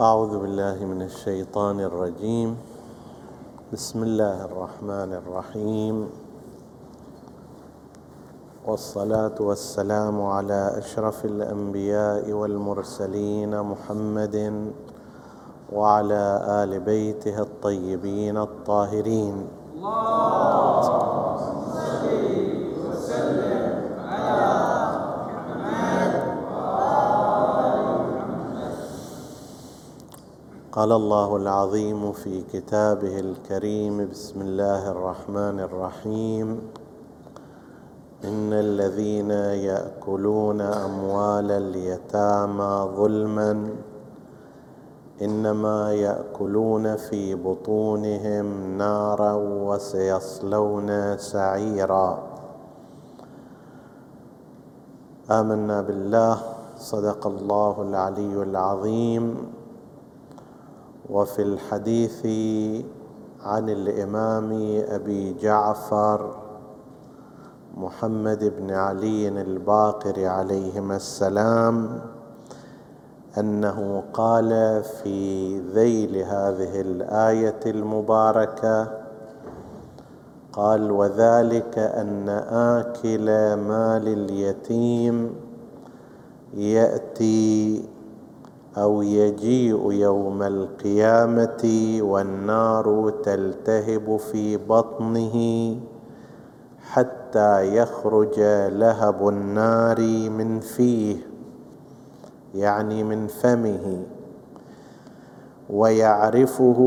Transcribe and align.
أعوذ 0.00 0.32
بالله 0.40 0.80
من 0.88 1.02
الشيطان 1.04 1.80
الرجيم. 1.80 2.56
بسم 3.72 3.98
الله 4.02 4.48
الرحمن 4.48 5.10
الرحيم. 5.20 5.96
والصلاة 8.64 9.36
والسلام 9.40 10.16
على 10.22 10.60
أشرف 10.80 11.24
الأنبياء 11.24 12.32
والمرسلين 12.32 13.52
محمد 13.60 14.36
وعلى 15.68 16.24
آل 16.64 16.80
بيته 16.80 17.36
الطيبين 17.36 18.36
الطاهرين. 18.40 19.36
اللهم 19.76 21.19
قال 30.80 30.92
الله 30.92 31.36
العظيم 31.36 32.12
في 32.12 32.40
كتابه 32.52 33.20
الكريم 33.20 34.08
بسم 34.08 34.40
الله 34.40 34.90
الرحمن 34.90 35.60
الرحيم. 35.60 36.48
إن 38.24 38.52
الذين 38.52 39.30
يأكلون 39.60 40.60
أموال 40.60 41.50
اليتامى 41.50 42.72
ظلما 42.96 43.52
إنما 45.22 45.92
يأكلون 45.92 46.96
في 46.96 47.34
بطونهم 47.34 48.78
نارا 48.78 49.32
وسيصلون 49.68 51.18
سعيرا. 51.18 52.08
آمنا 55.30 55.82
بالله 55.82 56.36
صدق 56.76 57.26
الله 57.26 57.74
العلي 57.82 58.42
العظيم. 58.42 59.24
وفي 61.10 61.42
الحديث 61.42 62.26
عن 63.42 63.68
الإمام 63.68 64.52
أبي 64.88 65.32
جعفر 65.32 66.36
محمد 67.76 68.52
بن 68.58 68.70
علي 68.70 69.28
الباقر 69.28 70.26
عليهما 70.26 70.96
السلام 70.96 72.00
أنه 73.38 74.02
قال 74.12 74.82
في 74.84 75.58
ذيل 75.58 76.16
هذه 76.16 76.80
الآية 76.80 77.60
المباركة 77.66 79.00
قال 80.52 80.90
وذلك 80.90 81.78
أن 81.78 82.28
آكل 82.78 83.26
مال 83.56 84.08
اليتيم 84.08 85.34
يأتي 86.54 87.84
أو 88.76 89.02
يجيء 89.02 89.92
يوم 89.92 90.42
القيامة 90.42 91.98
والنار 92.00 93.14
تلتهب 93.22 94.16
في 94.16 94.56
بطنه 94.56 95.76
حتى 96.80 97.76
يخرج 97.76 98.40
لهب 98.68 99.28
النار 99.28 100.00
من 100.30 100.60
فيه 100.60 101.16
يعني 102.54 103.04
من 103.04 103.26
فمه. 103.26 104.02
ويعرفه 105.70 106.78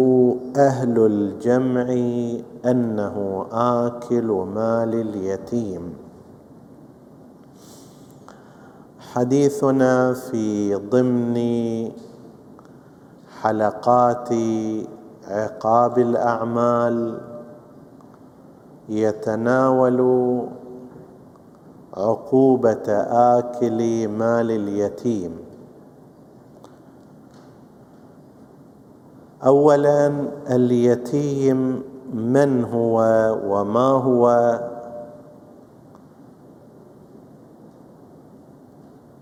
أهل 0.56 1.06
الجمع 1.06 1.88
أنه 2.66 3.46
آكل 3.52 4.46
مال 4.56 4.94
اليتيم. 4.96 5.94
حديثنا 9.14 10.14
في 10.14 10.76
ضمن 10.76 11.38
حلقات 13.42 14.30
عقاب 15.28 16.00
الأعمال 16.00 17.22
يتناول 18.90 20.00
عقوبة 21.94 22.88
آكل 23.38 24.08
مال 24.08 24.52
اليتيم. 24.52 25.32
اولا 29.46 30.28
اليتيم 30.50 31.84
من 32.14 32.64
هو 32.64 32.98
وما 33.46 33.90
هو؟ 33.90 34.26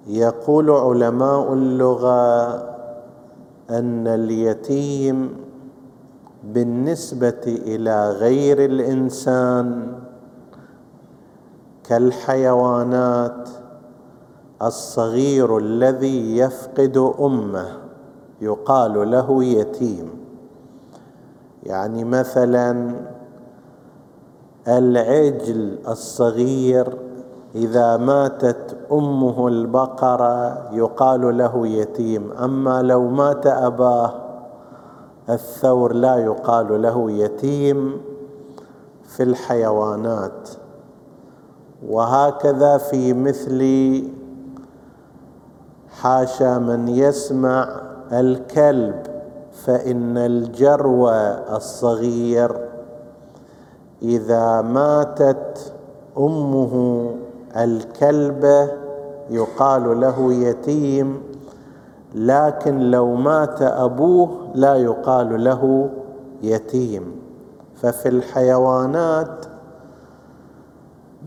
يقول 0.08 0.70
علماء 0.70 1.54
اللغة 1.54 2.54
أن 3.70 4.08
اليتيم 4.08 5.38
بالنسبة 6.44 7.42
إلى 7.48 8.10
غير 8.12 8.66
الإنسان 8.66 9.94
كالحيوانات 11.84 13.50
الصغير 14.62 15.58
الذي 15.58 16.38
يفقد 16.38 17.14
أمه 17.20 17.68
يقال 18.42 19.12
له 19.12 19.44
يتيم. 19.44 20.10
يعني 21.64 22.04
مثلا 22.04 22.96
العجل 24.68 25.78
الصغير 25.88 26.98
إذا 27.56 27.98
ماتت 27.98 28.71
أمه 28.92 29.48
البقرة 29.48 30.68
يقال 30.72 31.38
له 31.38 31.68
يتيم 31.68 32.32
أما 32.32 32.82
لو 32.82 33.08
مات 33.08 33.48
أباه 33.48 34.14
الثور 35.30 35.94
لا 35.94 36.16
يقال 36.16 36.82
له 36.82 37.12
يتيم 37.12 38.02
في 39.04 39.24
الحيوانات. 39.24 40.50
وهكذا 41.90 42.78
في 42.78 43.14
مثل 43.14 43.62
حاشا 46.02 46.58
من 46.58 46.88
يسمع 46.88 47.82
الكلب 48.12 48.96
فإن 49.52 50.18
الجرو 50.18 51.10
الصغير 51.56 52.52
إذا 54.02 54.62
ماتت 54.62 55.74
أمه 56.18 57.06
الكلب 57.56 58.70
يقال 59.30 60.00
له 60.00 60.34
يتيم 60.34 61.22
لكن 62.16 62.80
لو 62.80 63.16
مات 63.16 63.62
أبوه 63.62 64.30
لا 64.56 64.76
يقال 64.76 65.44
له 65.44 65.90
يتيم. 66.44 67.22
ففي 67.76 68.10
الحيوانات 68.10 69.46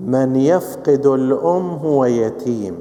من 0.01 0.37
يفقد 0.37 1.07
الأم 1.07 1.71
هو 1.71 2.05
يتيم. 2.05 2.79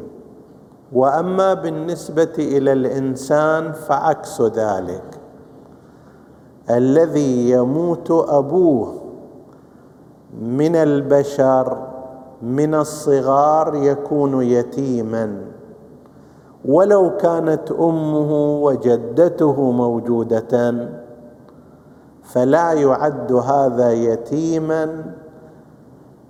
وأما 0.93 1.53
بالنسبة 1.53 2.33
إلى 2.37 2.73
الإنسان 2.73 3.71
فعكس 3.71 4.41
ذلك. 4.41 5.19
الذي 6.69 7.49
يموت 7.49 8.11
أبوه 8.11 9.01
من 10.41 10.75
البشر 10.75 11.92
من 12.43 12.75
الصغار 12.75 13.75
يكون 13.75 14.43
يتيما. 14.43 15.41
ولو 16.65 17.17
كانت 17.17 17.71
أمه 17.71 18.59
وجدته 18.63 19.71
موجودة 19.71 20.89
فلا 22.23 22.73
يعد 22.73 23.31
هذا 23.31 23.91
يتيما 23.91 25.03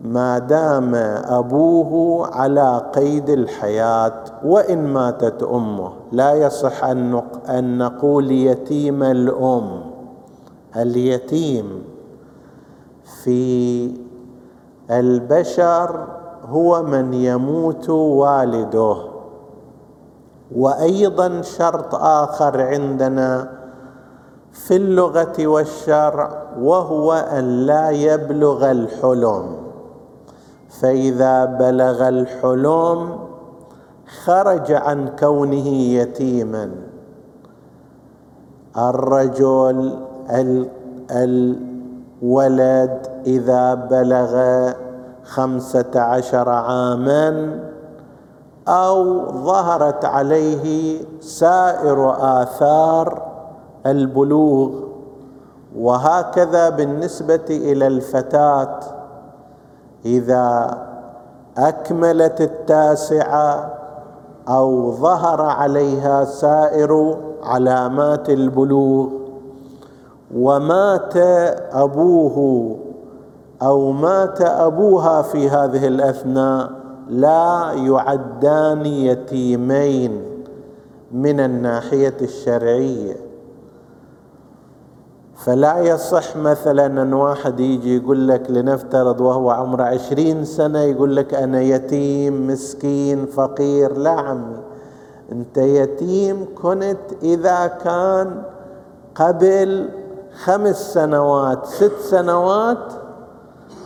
ما 0.01 0.39
دام 0.39 0.95
أبوه 1.25 2.25
على 2.27 2.91
قيد 2.95 3.29
الحياة. 3.29 4.23
وإن 4.45 4.93
ماتت 4.93 5.43
أمه 5.43 5.91
لا 6.11 6.33
يصح 6.33 6.83
أن 7.49 7.77
نقول 7.77 8.31
يتيم 8.31 9.03
الأم. 9.03 9.81
اليتيم 10.75 11.83
في 13.23 13.91
البشر 14.91 16.07
هو 16.45 16.83
من 16.83 17.13
يموت 17.13 17.89
والده. 17.89 18.97
وأيضا 20.55 21.41
شرط 21.41 21.95
آخر 21.95 22.61
عندنا 22.61 23.49
في 24.51 24.75
اللغة 24.75 25.47
والشرع 25.47 26.43
وهو 26.61 27.13
أن 27.13 27.65
لا 27.65 27.89
يبلغ 27.89 28.71
الحلم. 28.71 29.55
فإذا 30.69 31.45
بلغ 31.45 32.09
الحلم 32.09 33.19
خرج 34.23 34.71
عن 34.71 35.09
كونه 35.19 35.67
يتيما. 35.67 36.71
الرجل 38.77 39.99
الولد 41.11 43.12
إذا 43.27 43.73
بلغ 43.73 44.33
خمسة 45.23 45.91
عشر 45.95 46.49
عاما 46.49 47.59
أو 48.67 49.25
ظهرت 49.31 50.05
عليه 50.05 50.97
سائر 51.19 52.15
آثار 52.41 53.21
البلوغ. 53.85 54.69
وهكذا 55.77 56.69
بالنسبة 56.69 57.45
إلى 57.49 57.87
الفتاة. 57.87 58.79
إذا 60.05 60.77
أكملت 61.57 62.41
التاسعة 62.41 63.73
أو 64.49 64.91
ظهر 64.91 65.41
عليها 65.41 66.25
سائر 66.25 67.17
علامات 67.43 68.29
البلوغ. 68.29 69.07
ومات 70.35 71.17
أبوه 71.71 72.75
أو 73.63 73.91
مات 73.91 74.41
أبوها 74.41 75.21
في 75.21 75.49
هذه 75.49 75.87
الأثناء 75.87 76.71
لا 77.09 77.71
يعدان 77.73 78.85
يتيمين 78.85 80.23
من 81.11 81.39
الناحية 81.39 82.17
الشرعية. 82.21 83.15
فلا 85.35 85.79
يصح 85.79 86.37
مثلا 86.37 86.85
أن 86.85 87.13
واحد 87.13 87.59
يجي 87.59 87.97
يقول 87.97 88.27
لك 88.27 88.51
لنفترض 88.51 89.21
وهو 89.21 89.51
عمره 89.51 89.83
عشرين 89.83 90.45
سنة 90.45 90.79
يقول 90.79 91.15
لك 91.15 91.33
أنا 91.33 91.61
يتيم 91.61 92.47
مسكين 92.47 93.25
فقير. 93.25 93.97
لا 93.97 94.11
عمي 94.11 94.57
أنت 95.31 95.57
يتيم 95.57 96.45
كنت 96.55 96.97
إذا 97.23 97.67
كان 97.67 98.41
قبل 99.15 99.89
خمس 100.43 100.93
سنوات 100.93 101.65
ست 101.65 101.99
سنوات 101.99 103.02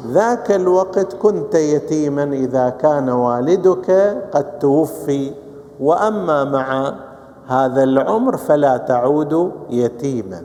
ذاك 0.06 0.52
الوقت 0.52 1.14
كنت 1.14 1.56
يتيما 1.56 2.24
إذا 2.24 2.70
كان 2.70 3.10
والدك 3.10 3.92
قد 4.32 4.60
توفي. 4.60 5.32
وأما 5.80 6.44
مع 6.44 6.94
هذا 7.48 7.84
العمر 7.84 8.38
فلا 8.38 8.78
تعود 8.78 9.52
يتيما. 9.70 10.42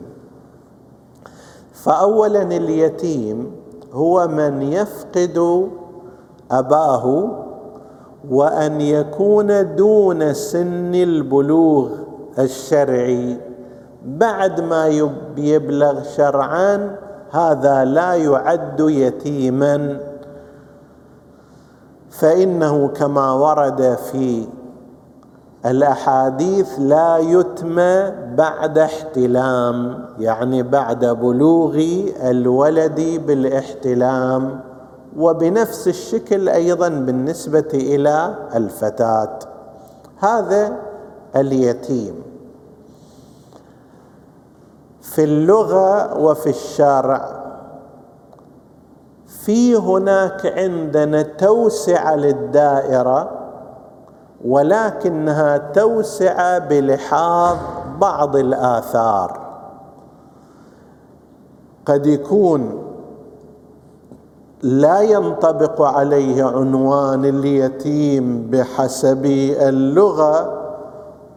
فاولا 1.73 2.41
اليتيم 2.41 3.51
هو 3.93 4.27
من 4.27 4.61
يفقد 4.61 5.67
أباه 6.51 7.31
وأن 8.29 8.81
يكون 8.81 9.75
دون 9.75 10.33
سن 10.33 10.95
البلوغ 10.95 11.89
الشرعي. 12.39 13.37
بعد 14.05 14.61
ما 14.61 14.87
يبلغ 15.37 16.03
شرعا 16.03 16.95
هذا 17.33 17.85
لا 17.85 18.13
يعد 18.15 18.79
يتيما. 18.79 19.99
فإنه 22.11 22.87
كما 22.87 23.31
ورد 23.31 23.97
في 24.11 24.47
الأحاديث 25.65 26.79
لا 26.79 27.17
يتمى 27.17 28.11
بعد 28.35 28.77
احتلام 28.77 30.05
يعني 30.19 30.63
بعد 30.63 31.05
بلوغ 31.05 31.83
الولد 32.23 33.21
بالاحتلام 33.27 34.59
وبنفس 35.17 35.87
الشكل 35.87 36.49
أيضا 36.49 36.89
بالنسبة 36.89 37.69
إلى 37.73 38.35
الفتاة. 38.55 39.39
هذا 40.19 40.77
اليتيم. 41.35 42.32
في 45.15 45.23
اللغة 45.23 46.17
وفي 46.17 46.49
الشرع 46.49 47.43
في 49.27 49.75
هناك 49.75 50.45
عندنا 50.45 51.21
توسعة 51.21 52.15
للدائرة 52.15 53.31
ولكنها 54.45 55.57
توسع 55.57 56.57
بلحاظ 56.57 57.57
بعض 57.99 58.35
الآثار. 58.35 59.39
قد 61.85 62.05
يكون 62.05 62.83
لا 64.63 65.01
ينطبق 65.01 65.81
عليه 65.81 66.43
عنوان 66.43 67.25
اليتيم 67.25 68.49
بحسب 68.49 69.25
اللغة 69.25 70.62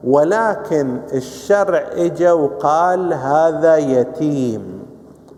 ولكن 0.06 1.00
الشرع 1.12 1.84
اجى 1.92 2.30
وقال 2.30 3.14
هذا 3.14 3.76
يتيم. 3.76 4.82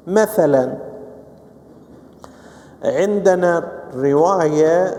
مثلا 0.07 0.75
عندنا 2.85 3.63
رواية 3.97 4.97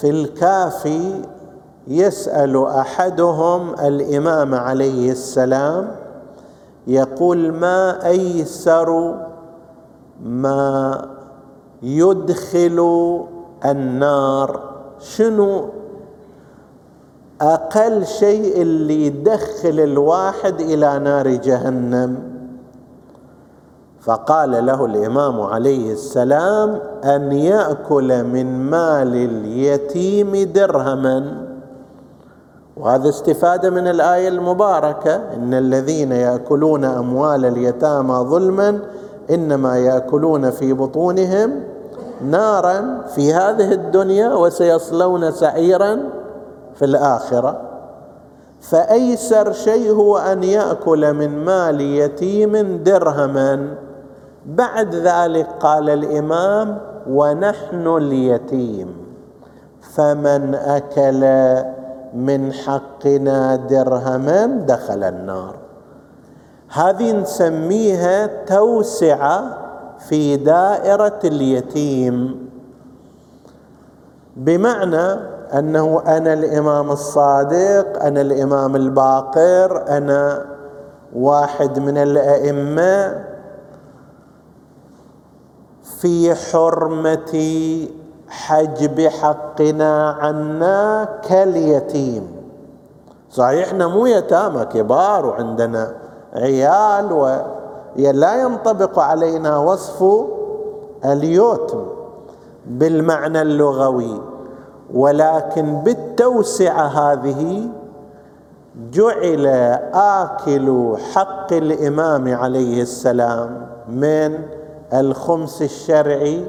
في 0.00 0.10
الكافي 0.10 1.22
يسأل 1.88 2.66
أحدهم 2.66 3.74
الإمام 3.74 4.54
عليه 4.54 5.10
السلام 5.12 5.96
يقول 6.86 7.52
ما 7.52 8.06
أيسر 8.06 9.14
ما 10.22 11.08
يدخل 11.82 12.78
النار؟ 13.64 14.70
شنو 14.98 15.68
أقل 17.40 18.06
شيء 18.06 18.62
اللي 18.62 19.06
يدخل 19.06 19.80
الواحد 19.80 20.60
إلى 20.60 20.98
نار 20.98 21.28
جهنم. 21.28 22.18
فقال 24.00 24.66
له 24.66 24.84
الإمام 24.84 25.40
عليه 25.40 25.92
السلام 25.92 26.78
أن 27.04 27.32
يأكل 27.32 28.24
من 28.24 28.70
مال 28.70 29.14
اليتيم 29.14 30.52
درهما. 30.52 31.46
وهذا 32.76 33.08
استفادة 33.08 33.70
من 33.70 33.88
الآية 33.88 34.28
المباركة 34.28 35.16
إن 35.34 35.54
الذين 35.54 36.12
يأكلون 36.12 36.84
أموال 36.84 37.44
اليتامى 37.44 38.14
ظلما 38.14 38.78
إنما 39.30 39.78
يأكلون 39.78 40.50
في 40.50 40.72
بطونهم 40.72 41.60
نارا 42.24 43.02
في 43.14 43.34
هذه 43.34 43.72
الدنيا 43.72 44.34
وسيصلون 44.34 45.30
سعيرا 45.30 45.98
في 46.80 46.86
الآخرة. 46.86 47.60
فأيسر 48.60 49.52
شيء 49.52 49.92
هو 49.92 50.18
أن 50.18 50.44
يأكل 50.44 51.14
من 51.14 51.44
مال 51.44 51.80
يتيم 51.80 52.82
درهما. 52.84 53.74
بعد 54.46 54.94
ذلك 54.94 55.46
قال 55.60 55.90
الإمام 55.90 56.78
ونحن 57.10 57.86
اليتيم. 57.86 58.96
فمن 59.80 60.54
أكل 60.54 61.22
من 62.14 62.52
حقنا 62.52 63.56
درهما 63.56 64.46
دخل 64.46 65.02
النار. 65.04 65.54
هذه 66.72 67.12
نسميها 67.12 68.26
توسعة 68.26 69.58
في 70.08 70.36
دائرة 70.36 71.20
اليتيم. 71.24 72.48
بمعنى 74.36 75.39
أنه 75.58 76.02
أنا 76.06 76.32
الإمام 76.32 76.90
الصادق 76.90 78.02
أنا 78.02 78.20
الإمام 78.20 78.76
الباقر 78.76 79.84
أنا 79.88 80.46
واحد 81.14 81.78
من 81.78 81.98
الأئمة. 81.98 83.24
في 86.00 86.34
حرمة 86.34 87.32
حجب 88.28 89.00
حقنا 89.00 90.10
عنا 90.10 91.08
كاليتيم. 91.28 92.36
صحيح 93.30 93.68
إحنا 93.68 93.86
مو 93.86 94.06
يتامى 94.06 94.64
كبار 94.64 95.26
وعندنا 95.26 95.94
عيال 96.34 97.12
ولا 97.12 98.42
ينطبق 98.42 98.98
علينا 98.98 99.58
وصف 99.58 100.04
اليتم 101.04 101.86
بالمعنى 102.66 103.42
اللغوي. 103.42 104.29
ولكن 104.94 105.74
بالتوسعة 105.82 106.86
هذه 106.86 107.68
جعل 108.92 109.46
آكل 109.94 110.96
حق 111.12 111.52
الإمام 111.52 112.34
عليه 112.34 112.82
السلام 112.82 113.66
من 113.88 114.38
الخمس 114.94 115.62
الشرعي. 115.62 116.44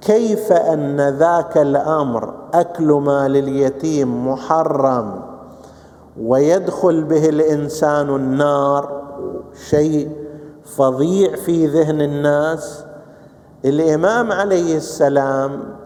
كيف 0.00 0.52
أن 0.52 1.00
ذاك 1.08 1.58
الأمر 1.58 2.34
أكل 2.54 2.86
مال 2.86 3.36
اليتيم 3.36 4.28
محرم 4.28 5.20
ويدخل 6.20 7.04
به 7.04 7.28
الإنسان 7.28 8.08
النار؟ 8.16 9.02
شيء 9.70 10.10
فظيع 10.64 11.36
في 11.36 11.66
ذهن 11.66 12.00
الناس. 12.00 12.84
الإمام 13.64 14.32
عليه 14.32 14.76
السلام 14.76 15.83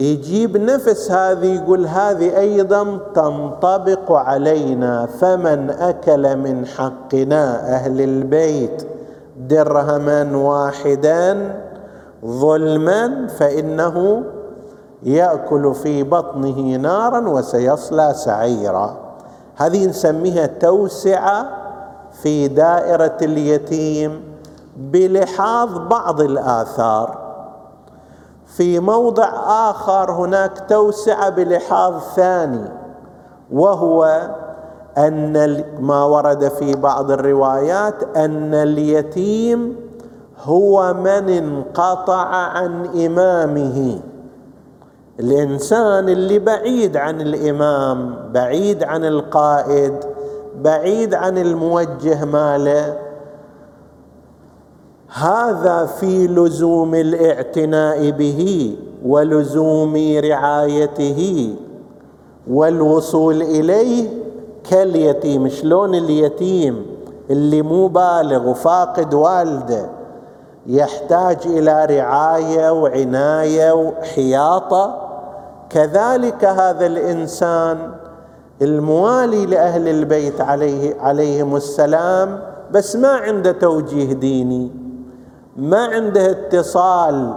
يجيب 0.00 0.56
نفس 0.56 1.10
هذه 1.10 1.54
يقول 1.54 1.86
هذه 1.86 2.38
أيضا 2.38 2.98
تنطبق 3.14 4.12
علينا 4.12 5.06
فمن 5.06 5.70
أكل 5.70 6.36
من 6.36 6.66
حقنا 6.66 7.74
أهل 7.74 8.00
البيت 8.00 8.86
درهما 9.38 10.36
واحدا 10.36 11.54
ظلما 12.26 13.26
فإنه 13.26 14.22
يأكل 15.02 15.74
في 15.74 16.02
بطنه 16.02 16.76
نارا 16.76 17.28
وسيصلى 17.28 18.14
سعيرا. 18.14 18.96
هذه 19.56 19.86
نسميها 19.86 20.46
توسعة 20.46 21.48
في 22.22 22.48
دائرة 22.48 23.16
اليتيم 23.22 24.22
بلحاظ 24.76 25.78
بعض 25.78 26.20
الآثار. 26.20 27.27
في 28.56 28.80
موضع 28.80 29.28
آخر 29.70 30.12
هناك 30.12 30.64
توسعة 30.68 31.28
بلحاظ 31.28 31.94
ثاني 32.16 32.64
وهو 33.52 34.30
أن 34.98 35.64
ما 35.80 36.04
ورد 36.04 36.48
في 36.48 36.74
بعض 36.74 37.10
الروايات 37.10 38.16
أن 38.16 38.54
اليتيم 38.54 39.76
هو 40.44 40.94
من 40.94 41.28
انقطع 41.28 42.26
عن 42.26 42.86
إمامه. 43.06 44.00
الإنسان 45.20 46.08
اللي 46.08 46.38
بعيد 46.38 46.96
عن 46.96 47.20
الإمام 47.20 48.14
بعيد 48.32 48.84
عن 48.84 49.04
القائد 49.04 49.94
بعيد 50.60 51.14
عن 51.14 51.38
الموجه 51.38 52.24
ماله 52.24 53.07
هذا 55.12 55.86
في 55.86 56.26
لزوم 56.26 56.94
الاعتناء 56.94 58.10
به 58.10 58.76
ولزوم 59.04 60.18
رعايته 60.24 61.54
والوصول 62.50 63.42
إليه 63.42 64.08
كاليتيم. 64.70 65.48
شلون 65.48 65.94
اليتيم؟ 65.94 66.86
اللي 67.30 67.62
مو 67.62 67.86
بالغ 67.86 68.48
وفاقد 68.48 69.14
والده. 69.14 69.86
يحتاج 70.66 71.36
إلى 71.46 71.84
رعاية 71.84 72.72
وعناية 72.72 73.72
وحياطة. 73.72 75.08
كذلك 75.70 76.44
هذا 76.44 76.86
الإنسان 76.86 77.78
الموالي 78.62 79.46
لأهل 79.46 79.88
البيت 79.88 80.40
عليه 80.40 81.00
عليهم 81.00 81.56
السلام 81.56 82.40
بس 82.72 82.96
ما 82.96 83.08
عنده 83.08 83.52
توجيه 83.52 84.12
ديني. 84.12 84.87
ما 85.58 85.84
عنده 85.84 86.30
اتصال 86.30 87.34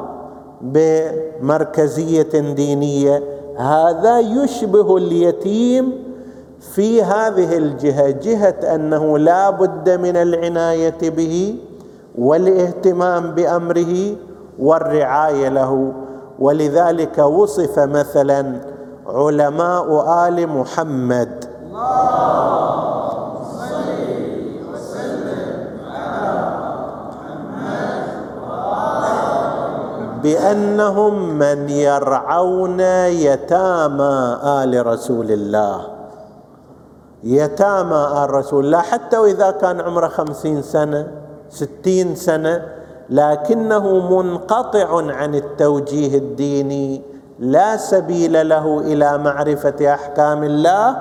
بمركزية 0.62 2.54
دينية 2.56 3.24
هذا 3.58 4.20
يشبه 4.20 4.98
اليتيم 4.98 6.04
في 6.74 7.04
هذه 7.04 7.58
الجهة 7.58 8.10
جهة 8.10 8.75
أنه 8.75 9.18
لا 9.18 9.50
بد 9.50 9.90
من 9.90 10.18
العناية 10.18 11.10
به 11.10 11.56
والاهتمام 12.18 13.32
بأمره 13.32 14.16
والرعاية 14.60 15.50
له. 15.50 15.92
ولذلك 16.40 17.18
وصف 17.18 17.80
مثلا 17.80 18.56
علماء 19.08 20.06
آل 20.28 20.48
محمد. 20.48 21.46
بأنهم 30.24 31.30
من 31.40 31.70
يرعون 31.70 32.80
يتامى 33.10 34.38
آل 34.44 34.86
رسول 34.86 35.32
الله. 35.32 35.82
يتامى 37.24 38.24
آل 38.24 38.30
رسول 38.34 38.66
الله. 38.66 38.82
حتى 38.82 39.18
وإذا 39.18 39.51
كان 39.51 39.82
عمره 39.82 40.08
خمسين 40.08 40.62
سنة 40.62 41.08
ستين 41.50 42.16
سنة 42.16 42.66
لكنه 43.10 43.86
منقطع 44.20 45.13
عن 45.13 45.36
التوجيه 45.36 46.18
الديني. 46.18 47.01
لا 47.40 47.78
سبيل 47.78 48.50
له 48.50 48.80
إلى 48.80 49.18
معرفة 49.18 49.94
أحكام 49.94 50.44
الله. 50.44 50.98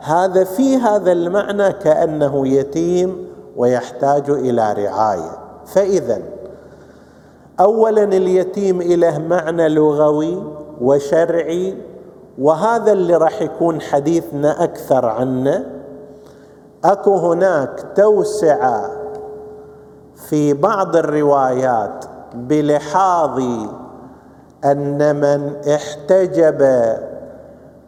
هذا 0.00 0.44
في 0.44 0.76
هذا 0.76 1.12
المعنى 1.12 1.72
كأنه 1.72 2.48
يتيم 2.48 3.28
ويحتاج 3.56 4.30
إلى 4.30 4.72
رعاية. 4.72 5.38
فاذا 5.66 6.18
اولا 7.60 8.02
اليتيم 8.02 8.82
له 8.82 9.18
معنى 9.18 9.68
لغوي 9.68 10.42
وشرعي 10.80 11.74
وهذا 12.38 12.92
اللي 12.92 13.16
راح 13.16 13.42
يكون 13.42 13.80
حديثنا 13.80 14.64
أكثر 14.64 15.06
عنه. 15.06 15.64
أكو 16.84 17.16
هناك 17.16 17.84
توسعة 17.96 18.90
في 20.16 20.52
بعض 20.52 20.96
الروايات 20.96 22.04
بلحاظ 22.34 23.42
أن 24.64 25.16
من 25.16 25.56
احتجب 25.74 26.62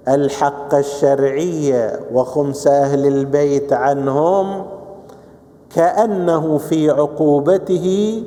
الحق 0.09 0.75
الشرعي 0.75 1.91
وخمس 2.13 2.67
أهل 2.67 3.07
البيت 3.07 3.73
عنهم 3.73 4.67
كأنه 5.75 6.59
في 6.59 6.91
عقوبته 6.91 8.23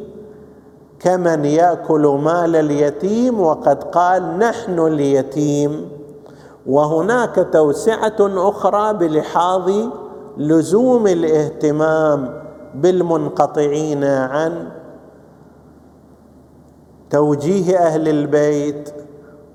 كمن 0.99 1.45
يأكل 1.45 2.19
مال 2.23 2.55
اليتيم 2.55 3.41
وقد 3.41 3.83
قال 3.83 4.37
نحن 4.37 4.79
اليتيم. 4.79 5.89
وهناك 6.67 7.47
توسعة 7.53 8.15
أخرى 8.19 8.93
بلحاظ 8.93 9.71
لزوم 10.37 11.07
الاهتمام 11.07 12.43
بالمنقطعين 12.75 14.03
عن 14.03 14.67
توجيه 17.09 17.77
أهل 17.77 18.07
البيت 18.07 18.89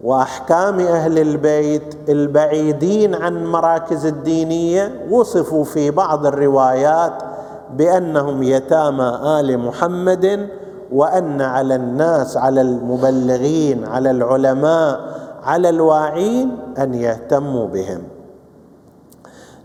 وأحكام 0.03 0.81
أهل 0.81 1.19
البيت 1.19 1.97
البعيدين 2.09 3.15
عن 3.15 3.47
مراكز 3.47 4.07
الدينية. 4.07 5.07
وصفوا 5.11 5.65
في 5.65 5.91
بعض 5.91 6.27
الروايات 6.27 7.23
بأنهم 7.77 8.43
يتامى 8.43 9.19
آل 9.41 9.59
محمد 9.59 10.49
وأن 10.93 11.41
على 11.41 11.75
الناس 11.75 12.37
على 12.37 12.61
المبلغين 12.61 13.85
على 13.85 14.11
العلماء 14.11 15.01
على 15.43 15.69
الواعين 15.69 16.59
أن 16.79 16.95
يهتموا 16.95 17.67
بهم. 17.67 18.03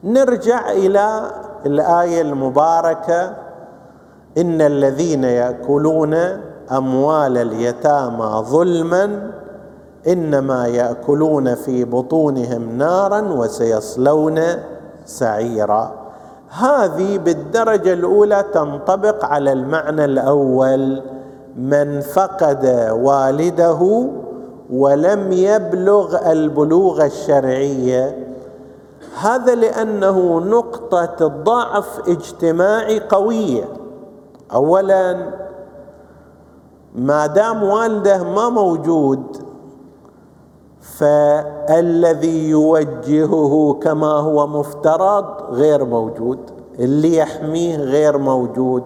نرجع 0.03 0.71
إلى 0.71 1.31
الآية 1.65 2.21
المباركة. 2.21 3.33
إن 4.37 4.61
الذين 4.61 5.23
يأكلون 5.23 6.13
أموال 6.71 7.37
اليتامى 7.37 8.43
ظلما 8.49 9.31
إنما 10.07 10.67
يأكلون 10.67 11.55
في 11.55 11.85
بطونهم 11.85 12.77
نارا 12.77 13.21
وسيصلون 13.21 14.41
سعيرا. 15.05 15.98
هذه 16.49 17.17
بالدرجة 17.17 17.93
الأولى 17.93 18.45
تنطبق 18.53 19.25
على 19.25 19.51
المعنى 19.51 20.05
الأول. 20.05 21.01
من 21.55 22.01
فقد 22.01 22.89
والده 22.91 24.09
ولم 24.69 25.31
يبلغ 25.31 26.31
البلوغ 26.31 27.05
الشرعيه 27.05 28.27
هذا 29.21 29.55
لأنه 29.55 30.39
نقطة 30.39 31.27
ضعف 31.27 31.99
اجتماعي 32.07 32.99
قويه 32.99 33.63
اولا 34.53 35.29
ما 36.95 37.25
دام 37.27 37.63
والده 37.63 38.23
ما 38.23 38.49
موجود 38.49 39.48
فالذي 40.81 42.49
يوجهه 42.49 43.79
كما 43.81 44.11
هو 44.11 44.47
مفترض 44.47 45.25
غير 45.51 45.85
موجود 45.85 46.39
اللي 46.79 47.17
يحميه 47.17 47.77
غير 47.77 48.17
موجود. 48.17 48.83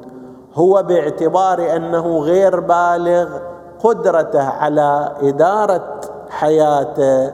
هو 0.54 0.84
باعتبار 0.84 1.76
أنه 1.76 2.20
غير 2.20 2.60
بالغ 2.60 3.28
قدرته 3.84 4.44
على 4.44 5.12
إدارة 5.22 6.02
حياته 6.30 7.34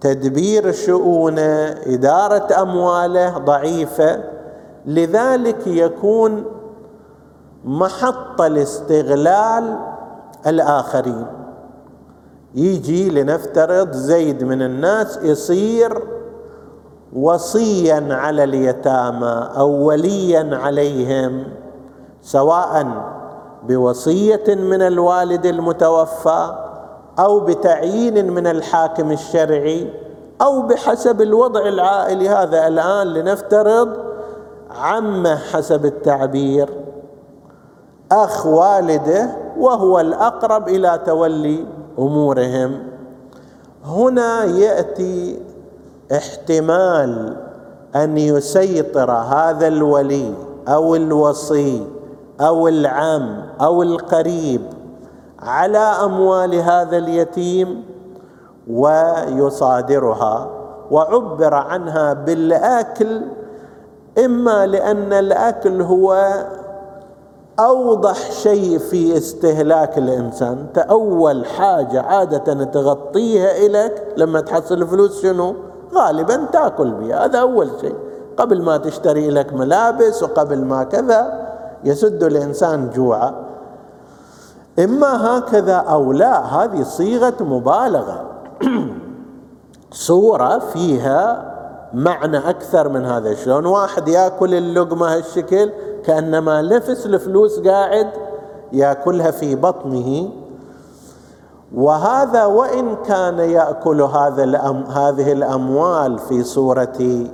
تدبير 0.00 0.72
شؤونه 0.72 1.74
إدارة 1.86 2.62
أمواله 2.62 3.38
ضعيفة. 3.38 4.20
لذلك 4.86 5.66
يكون 5.66 6.44
محط 7.64 8.40
الاستغلال 8.40 9.76
الآخرين. 10.46 11.43
يجي 12.54 13.10
لنفترض 13.10 13.92
زيد 13.92 14.44
من 14.44 14.62
الناس 14.62 15.18
يصير 15.22 16.02
وصيا 17.16 18.08
على 18.10 18.44
اليتامى 18.44 19.48
أو 19.56 19.70
وليا 19.70 20.56
عليهم 20.56 21.44
سواء 22.22 22.86
بوصية 23.68 24.44
من 24.48 24.82
الوالد 24.82 25.46
المتوفى 25.46 26.54
أو 27.18 27.40
بتعيين 27.40 28.32
من 28.32 28.46
الحاكم 28.46 29.12
الشرعي 29.12 29.92
أو 30.42 30.62
بحسب 30.62 31.22
الوضع 31.22 31.68
العائلي. 31.68 32.28
هذا 32.28 32.68
الآن 32.68 33.06
لنفترض 33.06 33.96
عمه 34.70 35.36
حسب 35.36 35.84
التعبير 35.84 36.68
أخ 38.12 38.46
والده 38.46 39.36
وهو 39.58 40.00
الأقرب 40.00 40.68
إلى 40.68 41.00
تولي. 41.06 41.66
أمورهم. 41.98 42.78
هنا 43.84 44.44
يأتي 44.44 45.40
احتمال 46.12 47.36
أن 47.96 48.18
يسيطر 48.18 49.10
هذا 49.10 49.66
الولي 49.68 50.34
أو 50.68 50.94
الوصي 50.94 51.86
أو 52.40 52.68
العم 52.68 53.42
أو 53.60 53.82
القريب 53.82 54.60
على 55.38 55.78
أموال 55.78 56.54
هذا 56.54 56.96
اليتيم 56.96 57.84
ويصادرها 58.70 60.50
وعبر 60.90 61.54
عنها 61.54 62.12
بالأكل 62.12 63.22
إما 64.24 64.66
لأن 64.66 65.12
الأكل 65.12 65.82
هو 65.82 66.32
أوضح 67.60 68.30
شيء 68.30 68.78
في 68.78 69.16
استهلاك 69.16 69.98
الإنسان. 69.98 70.58
انت 70.58 70.78
اول 70.78 71.46
حاجة 71.46 72.02
عادة 72.02 72.64
تغطيها 72.64 73.66
الك 73.66 74.14
لما 74.16 74.40
تحصل 74.40 74.86
فلوس 74.86 75.22
شنو؟ 75.22 75.54
غالبا 75.94 76.46
تأكل 76.52 76.90
بها. 76.90 77.24
هذا 77.24 77.38
أول 77.38 77.70
شيء. 77.80 77.94
قبل 78.36 78.62
ما 78.62 78.76
تشتري 78.76 79.30
لك 79.30 79.52
ملابس 79.52 80.22
وقبل 80.22 80.64
ما 80.64 80.84
كذا 80.84 81.48
يسد 81.84 82.22
الإنسان 82.22 82.90
جوعا 82.90 83.34
إما 84.78 85.38
هكذا 85.38 85.74
أو 85.76 86.12
لا 86.12 86.40
هذه 86.40 86.82
صيغة 86.82 87.34
مبالغة. 87.40 88.24
صوره 89.90 90.58
فيها 90.58 91.54
معنى 91.94 92.38
أكثر 92.38 92.88
من 92.88 93.04
هذا. 93.04 93.34
شلون 93.34 93.66
واحد 93.66 94.08
يأكل 94.08 94.54
اللقمة 94.54 95.16
هالشكل؟ 95.16 95.70
كأنما 96.06 96.62
نفس 96.62 97.06
الفلوس 97.06 97.60
قاعد 97.60 98.10
ياكلها 98.72 99.30
في 99.30 99.54
بطنه. 99.54 100.30
وهذا 101.74 102.44
وإن 102.44 102.96
كان 102.96 103.38
يأكل 103.38 104.02
هذا 104.02 104.44
الأم 104.44 104.84
هذه 104.84 105.32
الأموال 105.32 106.18
في 106.18 106.42
صورة 106.42 107.26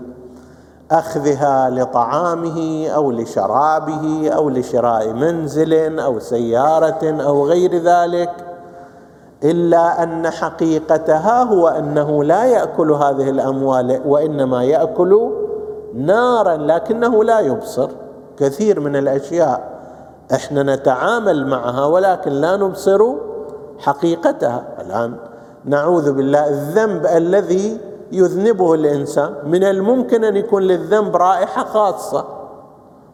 أخذها 0.91 1.71
لطعامه 1.71 2.89
أو 2.89 3.11
لشرابه 3.11 4.31
أو 4.31 4.51
لشراء 4.51 5.13
منزل 5.13 6.01
أو 6.01 6.19
سيارة 6.19 7.23
أو 7.23 7.47
غير 7.47 7.77
ذلك 7.77 8.31
إلا 9.45 10.03
أن 10.03 10.31
حقيقتها 10.31 11.43
هو 11.43 11.69
أنه 11.69 12.25
لا 12.25 12.45
يأكل 12.45 12.91
هذه 12.91 13.31
الأموال 13.31 14.01
وإنما 14.07 14.65
يأكل 14.65 15.31
نارا 15.95 16.57
لكنه 16.57 17.25
لا 17.25 17.41
يبصر. 17.41 17.91
كثير 18.41 18.81
من 18.81 18.97
الأشياء. 18.97 19.81
إحنا 20.35 20.63
نتعامل 20.63 21.47
معها 21.47 21.85
ولكن 21.85 22.31
لا 22.31 22.57
نبصر 22.57 23.15
حقيقتها. 23.79 24.65
الآن 24.81 25.17
نعوذ 25.65 26.13
بالله 26.13 26.49
الذنب 26.49 27.07
الذي 27.07 27.81
يذنبه 28.13 28.75
الإنسان 28.75 29.35
من 29.45 29.65
الممكن 29.65 30.25
أن 30.25 30.37
يكون 30.37 30.63
للذنب 30.63 31.17
رائحة 31.17 31.65
خاصة. 31.65 32.25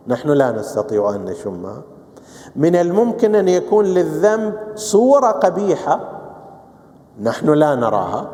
نحن 0.06 0.28
لا 0.28 0.50
نستطيع 0.52 1.10
أن 1.10 1.24
نشمها 1.24 1.82
من 2.56 2.76
الممكن 2.76 3.34
أن 3.34 3.48
يكون 3.48 3.84
للذنب 3.84 4.54
صورة 4.74 5.30
قبيحة 5.30 6.00
نحن 7.22 7.50
لا 7.50 7.74
نراها. 7.74 8.28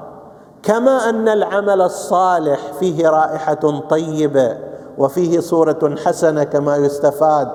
كما 0.62 1.08
أن 1.08 1.28
العمل 1.28 1.82
الصالح 1.82 2.72
فيه 2.80 3.08
رائحة 3.08 3.80
طيبة. 3.90 4.71
وفيه 4.98 5.40
صوره 5.40 5.94
حسنة 6.04 6.44
كما 6.44 6.76
يستفاد 6.76 7.48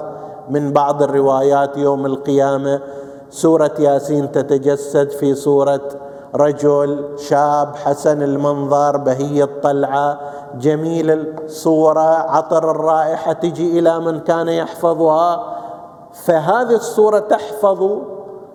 من 0.50 0.74
بعض 0.74 1.03
الروايات 1.03 1.77
يوم 1.77 2.06
القيامة. 2.06 2.82
سورة 3.29 3.72
ياسين 3.79 4.32
تتجسد 4.32 5.10
في 5.10 5.36
صوره 5.36 5.82
رجل 6.36 7.06
شاب 7.17 7.75
حسن 7.75 8.22
المنظر 8.22 8.98
بهي 8.98 9.44
الطلعة 9.44 10.20
جميل 10.60 11.12
الصورة 11.12 12.00
عطر 12.01 12.72
الرائحة 12.72 13.34
تجي 13.34 13.79
إلى 13.79 14.00
من 14.00 14.20
كان 14.20 14.48
يحفظها. 14.48 15.58
فهذه 16.13 16.76
الصورة 16.76 17.19
تحفظ 17.19 17.97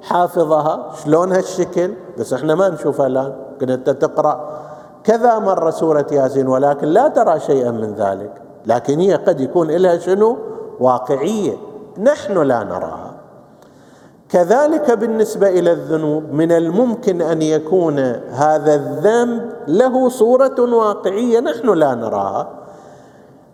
حافظها. 0.02 0.90
شلون 1.04 1.32
هالشكل؟ 1.32 1.94
بس 2.18 2.32
إحنا 2.32 2.54
ما 2.54 2.68
نشوفها 2.68 3.06
الآن. 3.06 3.32
كنت 3.60 3.90
تقرأ 3.90 4.50
كذا 5.04 5.38
مرة 5.38 5.70
سورة 5.70 6.06
ياسين 6.12 6.48
ولكن 6.48 6.86
لا 6.86 7.08
ترى 7.08 7.40
شيئا 7.40 7.70
من 7.70 7.94
ذلك. 7.94 8.42
لكن 8.66 9.00
هي 9.00 9.14
قد 9.14 9.40
يكون 9.40 9.70
لها 9.70 9.98
شنو؟ 9.98 10.38
واقعية. 10.80 11.56
نحن 11.98 12.38
لا 12.38 12.64
نراها. 12.64 13.12
كذلك 14.28 14.90
بالنسبة 14.90 15.48
إلى 15.48 15.72
الذنوب 15.72 16.32
من 16.32 16.52
الممكن 16.52 17.22
أن 17.22 17.42
يكون 17.42 17.98
هذا 18.30 18.74
الذنب 18.74 19.52
له 19.68 20.08
صورة 20.08 20.74
واقعية 20.74 21.40
نحن 21.40 21.68
لا 21.74 21.94
نراها. 21.94 22.48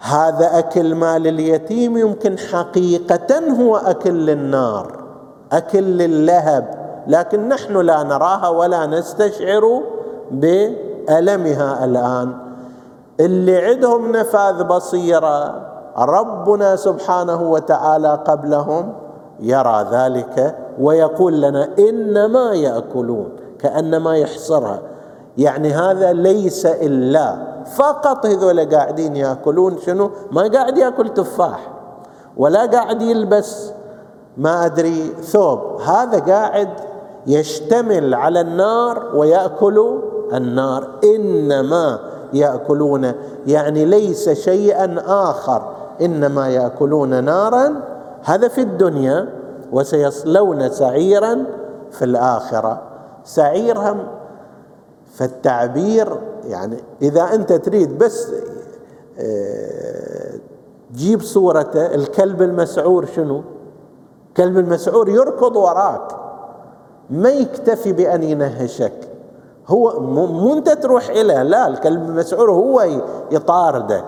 هذا 0.00 0.58
أكل 0.58 0.94
مال 0.94 1.26
اليتيم 1.26 1.96
يمكن 1.96 2.38
حقيقة 2.38 3.38
هو 3.60 3.76
أكل 3.76 4.14
للنار 4.14 5.04
أكل 5.52 5.82
للهب 5.82 6.74
لكن 7.06 7.48
نحن 7.48 7.76
لا 7.76 8.02
نراها 8.02 8.48
ولا 8.48 8.86
نستشعر 8.86 9.82
بألمها 10.30 11.84
الآن. 11.84 12.47
اللي 13.20 13.56
عندهم 13.56 14.12
نفاذ 14.12 14.64
بصيرة 14.64 15.54
ربنا 15.98 16.76
سبحانه 16.76 17.50
وتعالى 17.50 18.20
قبلهم 18.26 18.92
يرى 19.40 19.86
ذلك 19.92 20.56
ويقول 20.80 21.40
لنا 21.40 21.68
إنما 21.78 22.54
يأكلون 22.54 23.28
كأنما 23.58 24.16
يحصرها. 24.16 24.80
يعني 25.38 25.70
هذا 25.70 26.12
ليس 26.12 26.66
إلا 26.66 27.36
فقط 27.76 28.26
هذول 28.26 28.74
قاعدين 28.74 29.16
يأكلون 29.16 29.78
شنو؟ 29.78 30.10
ما 30.30 30.42
قاعد 30.42 30.78
يأكل 30.78 31.08
تفاح 31.08 31.70
ولا 32.36 32.66
قاعد 32.66 33.02
يلبس 33.02 33.72
ما 34.36 34.66
أدري 34.66 35.12
ثوب. 35.22 35.80
هذا 35.80 36.18
قاعد 36.18 36.68
يشتمل 37.26 38.14
على 38.14 38.40
النار 38.40 39.16
ويأكل 39.16 40.00
النار. 40.32 40.88
إنما 41.04 41.98
يأكلون. 42.32 43.12
يعني 43.46 43.84
ليس 43.84 44.28
شيئا 44.28 44.96
آخر 45.06 45.74
إنما 46.00 46.48
يأكلون 46.48 47.24
نارا. 47.24 47.74
هذا 48.22 48.48
في 48.48 48.60
الدنيا 48.60 49.28
وسيصلون 49.72 50.68
سعيرا 50.68 51.44
في 51.90 52.04
الآخرة. 52.04 52.82
سعيرهم 53.24 53.98
فالتعبير 55.14 56.20
يعني 56.44 56.76
إذا 57.02 57.22
أنت 57.22 57.52
تريد 57.52 57.98
بس 57.98 58.32
آه، 59.18 60.32
جيب 60.94 61.22
صورته 61.22 61.94
الكلب 61.94 62.42
المسعور 62.42 63.06
شنو؟ 63.06 63.42
كلب 64.36 64.58
المسعور 64.58 65.08
يركض 65.08 65.56
وراك. 65.56 66.12
ما 67.10 67.28
يكتفي 67.28 67.92
بأن 67.92 68.22
ينهشك. 68.22 69.07
هو 69.68 70.00
مو 70.00 70.52
انت 70.52 70.68
تروح 70.68 71.08
اليه 71.08 71.42
لا 71.42 71.68
الكلب 71.68 72.08
المسعور 72.08 72.50
هو 72.50 72.86
يطاردك. 73.30 74.04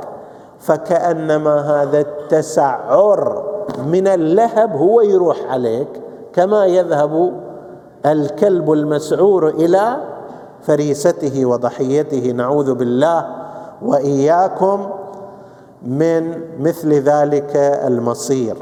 فكأنما 0.60 1.60
هذا 1.60 2.00
التسعر 2.00 3.44
من 3.86 4.06
اللهب 4.06 4.76
هو 4.76 5.00
يروح 5.00 5.36
عليك 5.50 5.88
كما 6.32 6.66
يذهب 6.66 7.32
الكلب 8.06 8.72
المسعور 8.72 9.48
إلى 9.48 9.96
فريسته 10.62 11.46
وضحيته. 11.46 12.30
نعوذ 12.30 12.74
بالله 12.74 13.26
وإياكم 13.82 14.90
من 15.82 16.40
مثل 16.60 16.92
ذلك 16.92 17.56
المصير. 17.86 18.56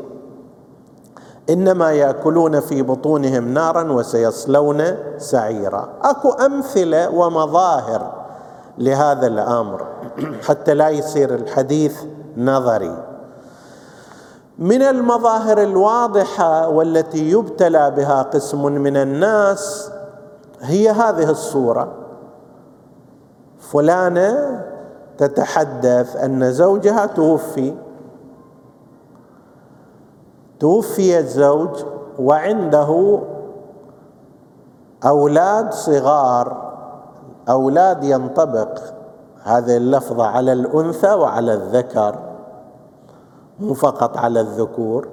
إنما 1.51 1.93
يأكلون 1.93 2.61
في 2.61 2.83
بطونهم 2.83 3.55
نارا 3.55 3.93
وسيصلون 3.93 4.85
سعيرا. 5.19 5.89
أكو 6.03 6.31
أمثلة 6.31 7.11
ومظاهر 7.11 8.13
لهذا 8.79 9.27
الأمر 9.27 9.87
حتى 10.49 10.75
لا 10.75 10.89
يصير 10.89 11.35
الحديث 11.35 12.03
نظري. 12.37 13.05
من 14.59 14.83
المظاهر 14.83 15.63
الواضحة 15.63 16.69
والتي 16.69 17.31
يبتلى 17.31 17.91
بها 17.91 18.23
قسم 18.23 18.65
من 18.65 18.97
الناس 18.97 19.91
هي 20.61 20.91
هذه 20.91 21.31
الصورة. 21.31 21.93
فلانة 23.59 24.61
تتحدث 25.19 26.17
أن 26.17 26.53
زوجها 26.53 27.07
توفي 27.07 27.75
توفي 30.61 31.19
الزوج 31.19 31.85
وعنده 32.19 33.21
أولاد 35.07 35.73
صغار. 35.73 36.69
أولاد 37.49 38.05
ينطبق. 38.05 38.79
هذه 39.43 39.77
اللفظة 39.77 40.27
على 40.27 40.53
الأنثى 40.53 41.15
وعلى 41.15 41.55
الذكر 41.55 42.19
مو 43.61 43.75
فقط 43.75 44.17
على 44.17 44.41
الذكور. 44.41 45.09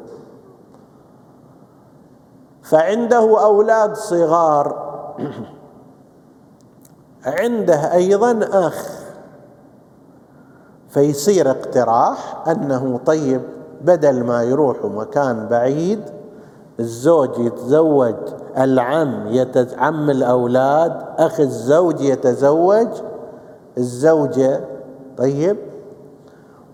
فعنده 2.64 3.44
أولاد 3.44 3.96
صغار. 3.96 4.86
عنده 7.40 7.94
أيضا 7.94 8.40
أخ. 8.52 8.90
فيصير 10.90 11.52
اقتراح 11.52 12.48
أنه 12.48 13.00
طيب. 13.06 13.42
بدل 13.82 14.24
ما 14.24 14.44
يروحوا 14.44 14.90
مكان 14.90 15.48
بعيد 15.48 16.00
الزوج 16.80 17.40
يتزوج 17.40 18.16
العم 18.58 19.28
يتعم 19.28 20.10
الأولاد 20.10 21.04
أخي 21.18 21.44
الزوج 21.44 22.02
يتزوج 22.02 22.88
الزوجة 23.78 24.60
طيب 25.18 25.58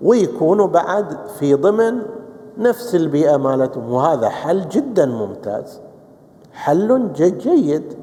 ويكونوا 0.01 0.67
بعد 0.67 1.17
في 1.39 1.53
ضمن 1.53 2.01
نفس 2.57 2.95
البيئة 2.95 3.37
مالتهم. 3.37 3.93
وهذا 3.93 4.29
حل 4.29 4.69
جدا 4.69 5.05
ممتاز. 5.05 5.79
حل 6.53 7.13
جيد. 7.13 7.93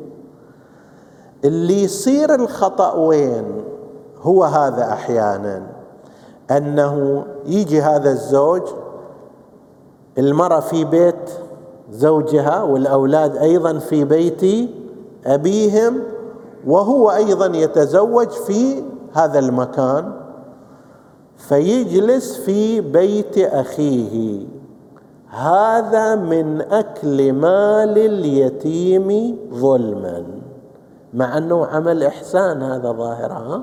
اللي 1.44 1.82
يصير 1.82 2.34
الخطأ 2.34 2.94
وين؟ 2.94 3.64
هو 4.22 4.44
هذا 4.44 4.92
أحيانا. 4.92 5.62
أنه 6.50 7.24
يجي 7.46 7.82
هذا 7.82 8.11
الزوج 8.11 8.62
المرأة 10.18 10.61
في 10.61 10.85
بيت 10.85 11.31
زوجها 11.90 12.62
والأولاد 12.62 13.37
أيضا 13.37 13.78
في 13.78 14.04
بيت 14.04 14.70
أبيهم 15.26 16.02
وهو 16.66 17.11
أيضا 17.11 17.57
يتزوج 17.57 18.28
في 18.28 18.85
هذا 19.12 19.38
المكان 19.38 20.12
فيجلس 21.37 22.37
في 22.37 22.81
بيت 22.81 23.38
أخيه. 23.38 24.46
هذا 25.28 26.14
من 26.14 26.61
أكل 26.61 27.33
مال 27.33 27.98
اليتيم 27.98 29.38
ظلما. 29.54 30.24
مع 31.14 31.38
أنه 31.38 31.66
عمل 31.66 32.02
إحسان 32.02 32.62
هذا 32.62 32.92
ظاهرها 32.92 33.62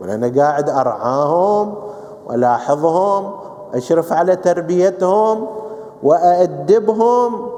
وأنا 0.00 0.32
قاعد 0.42 0.70
أرعاهم 0.70 1.74
وألاحظهم 2.26 3.32
اشرف 3.74 4.12
على 4.12 4.36
تربيتهم. 4.36 5.46
وأأدبهم 6.02 7.48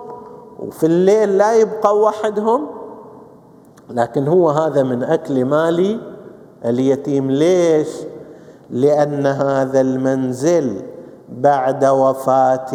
وفي 0.59 0.87
الليل 0.87 1.39
لا 1.39 1.55
يبقى 1.55 1.99
وحدهم. 1.99 2.67
لكن 3.91 4.29
هو 4.29 4.51
هذا 4.51 4.83
من 4.83 5.03
أكل 5.03 5.45
مال 5.45 6.01
اليتيم. 6.65 7.31
ليش؟ 7.31 7.89
لأن 8.71 9.27
هذا 9.27 9.81
المنزل 9.81 10.83
بعد 11.29 11.85
وفاة 11.85 12.71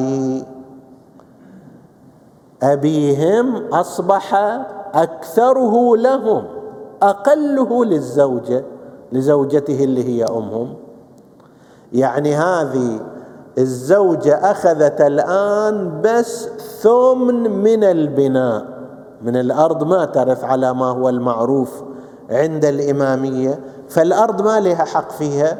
أبيهم 2.63 3.55
أصبح 3.73 4.35
أكثره 4.93 5.97
لهم 5.97 6.43
أقله 7.01 7.85
للزوجة 7.85 8.63
لزوجته 9.11 9.83
اللي 9.83 10.03
هي 10.03 10.23
أمهم. 10.25 10.73
يعني 11.93 12.35
هذه 12.35 12.99
الزوجة 13.57 14.51
أخذت 14.51 15.01
الآن 15.01 16.01
بس 16.03 16.47
ثمن 16.81 17.49
من 17.51 17.83
البناء. 17.83 18.65
من 19.21 19.35
الأرض 19.35 19.83
ما 19.83 20.05
ترث 20.05 20.43
على 20.43 20.73
ما 20.73 20.85
هو 20.85 21.09
المعروف 21.09 21.83
عند 22.29 22.65
الإمامية 22.65 23.59
فالأرض 23.89 24.41
ما 24.41 24.59
لها 24.59 24.85
حق 24.85 25.11
فيها. 25.11 25.57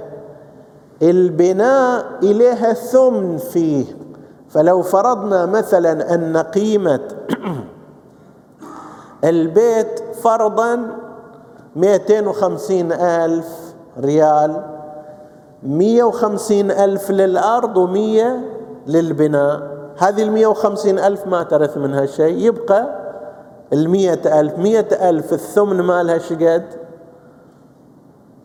البناء 1.01 2.06
إليها 2.23 2.73
ثمن 2.73 3.38
فيه. 3.38 3.86
فلو 4.49 4.82
فرضنا 4.82 5.45
مثلا 5.45 6.15
أن 6.15 6.38
قيمة 6.38 6.99
البيت 9.23 9.99
فرضا 10.23 10.79
250 11.75 12.91
ألف 12.91 13.47
ريال. 13.99 14.72
مية 15.65 16.04
وخمسين 16.04 16.71
ألف 16.71 17.12
للأرض 17.12 17.78
ومية 17.78 18.39
للبناء. 18.88 19.62
هذه 19.97 20.23
المية 20.23 20.47
وخمسين 20.47 20.99
ألف 20.99 21.28
ما 21.28 21.43
ترث 21.43 21.78
منها 21.78 22.06
شيء. 22.06 22.38
يبقى 22.38 22.88
المية 23.73 24.21
ألف 24.26 24.58
مية 24.58 24.88
ألف 24.91 25.34
الثمن 25.34 25.82
مالها 25.82 26.17
شقد 26.17 26.63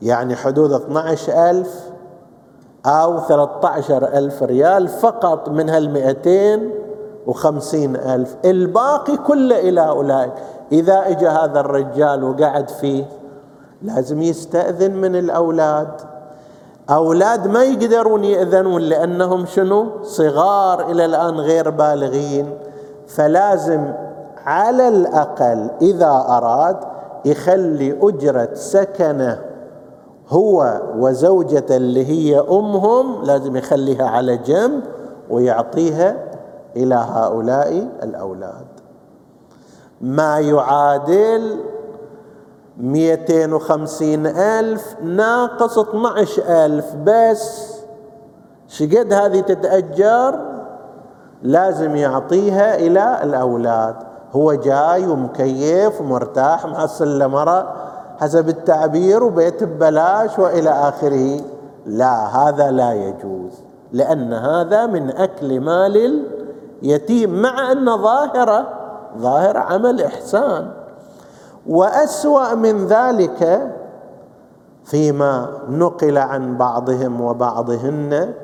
يعني 0.03 0.37
حدود 0.37 0.73
12 0.73 1.51
ألف 1.51 1.91
أو 2.87 3.21
13 3.21 4.05
ألف 4.05 4.43
ريال 4.43 4.89
فقط 4.89 5.49
من 5.49 5.71
هالمئتين 5.71 6.71
وخمسين 7.27 7.97
ألف. 7.97 8.37
الباقي 8.45 9.17
كله 9.17 9.59
إلى 9.61 9.89
أولئك. 9.89 10.33
إذا 10.73 11.09
إجا 11.09 11.31
هذا 11.31 11.61
الرجال 11.61 12.25
وقعد 12.25 12.71
فيه 12.71 13.05
لازم 13.83 14.23
يستأذن 14.23 14.95
من 14.95 15.17
الأولاد. 15.17 16.18
أولاد 16.91 17.47
ما 17.47 17.65
يقدرون 17.65 18.25
يأذنون 18.25 18.83
لأنهم 18.83 19.47
شنو؟ 19.47 20.03
صغار 20.03 20.91
إلى 20.91 21.05
الآن 21.05 21.35
غير 21.35 21.71
بالغين. 21.71 22.59
فلازم 23.09 23.93
على 24.47 24.89
الأقل 24.89 25.71
إذا 25.83 26.25
أراد 26.29 26.77
يخلي 27.25 27.99
أجرة 28.03 28.49
سكنه 28.55 29.39
هو 30.29 30.81
وزوجته 30.99 31.77
اللي 31.77 32.07
هي 32.07 32.41
أمهم 32.41 33.25
لازم 33.25 33.57
يخليها 33.57 34.09
على 34.09 34.37
جنب 34.37 34.83
ويعطيها 35.31 36.17
إلى 36.77 36.95
هؤلاء 36.95 37.89
الأولاد. 38.03 38.67
ما 40.01 40.39
يعادل 40.39 41.57
مئتين 42.79 43.53
وخمسين 43.53 44.27
ألف 44.27 44.97
ناقص 45.03 45.79
اثنعش 45.79 46.39
ألف. 46.39 46.95
بس 47.05 47.75
شقد 48.69 49.13
هذه 49.13 49.41
تتأجر 49.41 50.39
لازم 51.43 51.97
يعطيها 51.97 52.75
إلى 52.75 53.21
الأولاد. 53.23 53.97
هو 54.33 54.55
جاي 54.55 55.07
ومكيف 55.07 56.01
ومرتاح 56.01 56.67
محصل 56.67 57.19
له 57.19 57.27
مرة 57.27 57.75
حسب 58.21 58.49
التعبير 58.49 59.25
وبيت 59.25 59.65
ببلاش 59.65 60.39
وإلى 60.39 60.71
آخره. 60.71 61.41
لا 61.87 62.27
هذا 62.27 62.71
لا 62.71 62.93
يجوز 62.93 63.53
لأن 63.93 64.33
هذا 64.33 64.87
من 64.87 65.11
أكل 65.11 65.61
مال 65.61 66.25
اليتيم 66.83 67.43
مع 67.43 67.73
أن 67.73 68.03
ظاهرة 68.03 68.67
ظاهر 69.19 69.57
عمل 69.57 70.03
إحسان. 70.03 70.78
وأسوأ 71.69 72.55
من 72.55 72.87
ذلك 72.87 73.71
فيما 74.85 75.49
نقل 75.69 76.19
عن 76.19 76.57
بعضهم 76.57 77.21
وبعضهن 77.21 78.35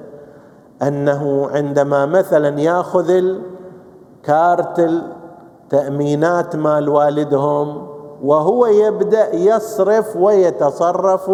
أنه 0.82 1.48
عندما 1.52 2.06
مثلا 2.06 2.60
يأخذ 2.60 3.10
الكارت 3.10 4.78
التأمينات 4.78 6.56
مال 6.56 6.88
والدهم 6.88 7.86
وهو 8.22 8.66
يبدأ 8.66 9.34
يصرف 9.34 10.16
ويتصرف 10.16 11.30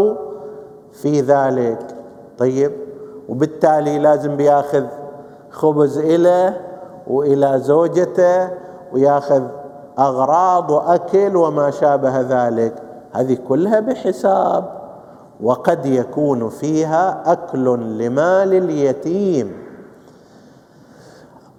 في 0.93 1.21
ذلك. 1.21 1.79
طيب 2.39 2.73
وبالتالي 3.29 3.99
لازم 3.99 4.37
بيأخذ 4.37 4.85
خبز 5.51 5.99
إله 5.99 6.61
وإلى 7.07 7.59
زوجته 7.59 8.51
ويأخذ 8.93 9.43
أغراض 10.01 10.71
وأكل 10.71 11.37
وما 11.37 11.71
شابه 11.71 12.21
ذلك. 12.21 12.75
هذه 13.13 13.39
كلها 13.49 13.81
بحساب. 13.81 14.81
وقد 15.43 15.87
يكون 15.87 16.49
فيها 16.49 17.33
أكل 17.33 17.65
لمال 17.79 18.55
اليتيم. 18.55 19.53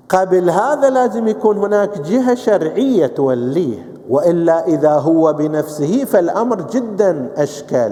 قبل 0.10 0.49
هذا 0.49 0.89
لازم 0.89 1.27
يكون 1.27 1.58
هناك 1.58 2.01
جهة 2.01 2.36
شرعية 2.36 3.08
توليه. 3.08 3.91
وإلا 4.10 4.67
إذا 4.67 4.93
هو 4.93 5.34
بنفسه 5.34 6.06
فالأمر 6.06 6.62
جدا 6.62 7.30
أشكل. 7.38 7.91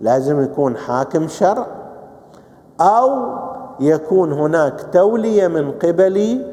لازم 0.00 0.42
يكون 0.42 0.76
حاكم 0.76 1.28
شرع. 1.28 1.66
أو 2.80 3.10
يكون 3.80 4.32
هناك 4.32 4.86
تولية 4.92 5.48
من 5.48 5.70
قبل 5.72 6.46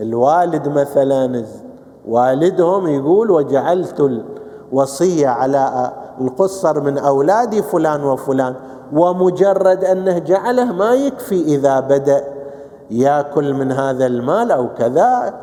الوالد 0.00 0.68
مثلا 0.68 1.44
والدهم 2.06 2.86
يقول 2.86 3.30
وجعلت 3.30 4.22
الوصية 4.72 5.28
على 5.28 5.92
القصر 6.20 6.80
من 6.80 6.98
أولادي 6.98 7.62
فلان 7.62 8.04
وفلان 8.04 8.54
ومجرد 8.92 9.84
أنه 9.84 10.18
جعله 10.18 10.64
ما 10.64 10.94
يكفي 10.94 11.42
إذا 11.42 11.80
بدأ 11.80 12.24
يأكل 12.90 13.54
من 13.54 13.72
هذا 13.72 14.06
المال 14.06 14.52
أو 14.52 14.68
كذا 14.78 15.34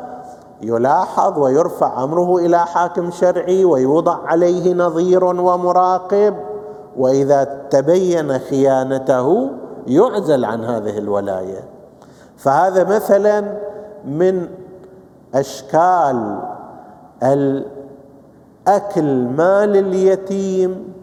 يلاحظ 0.61 1.39
ويرفع 1.39 2.03
أمره 2.03 2.37
إلى 2.37 2.59
حاكم 2.59 3.11
شرعي 3.11 3.65
ويوضع 3.65 4.17
عليه 4.25 4.73
نظير 4.73 5.23
ومراقب 5.23 6.35
وإذا 6.97 7.43
تبين 7.69 8.39
خيانته 8.39 9.49
يعزل 9.87 10.45
عن 10.45 10.63
هذه 10.63 10.97
الولاية. 10.97 11.63
فهذا 12.37 12.83
مثلا 12.83 13.57
من 14.05 14.47
أشكال 15.33 16.39
الأكل 17.23 19.13
مال 19.37 19.77
اليتيم 19.77 20.93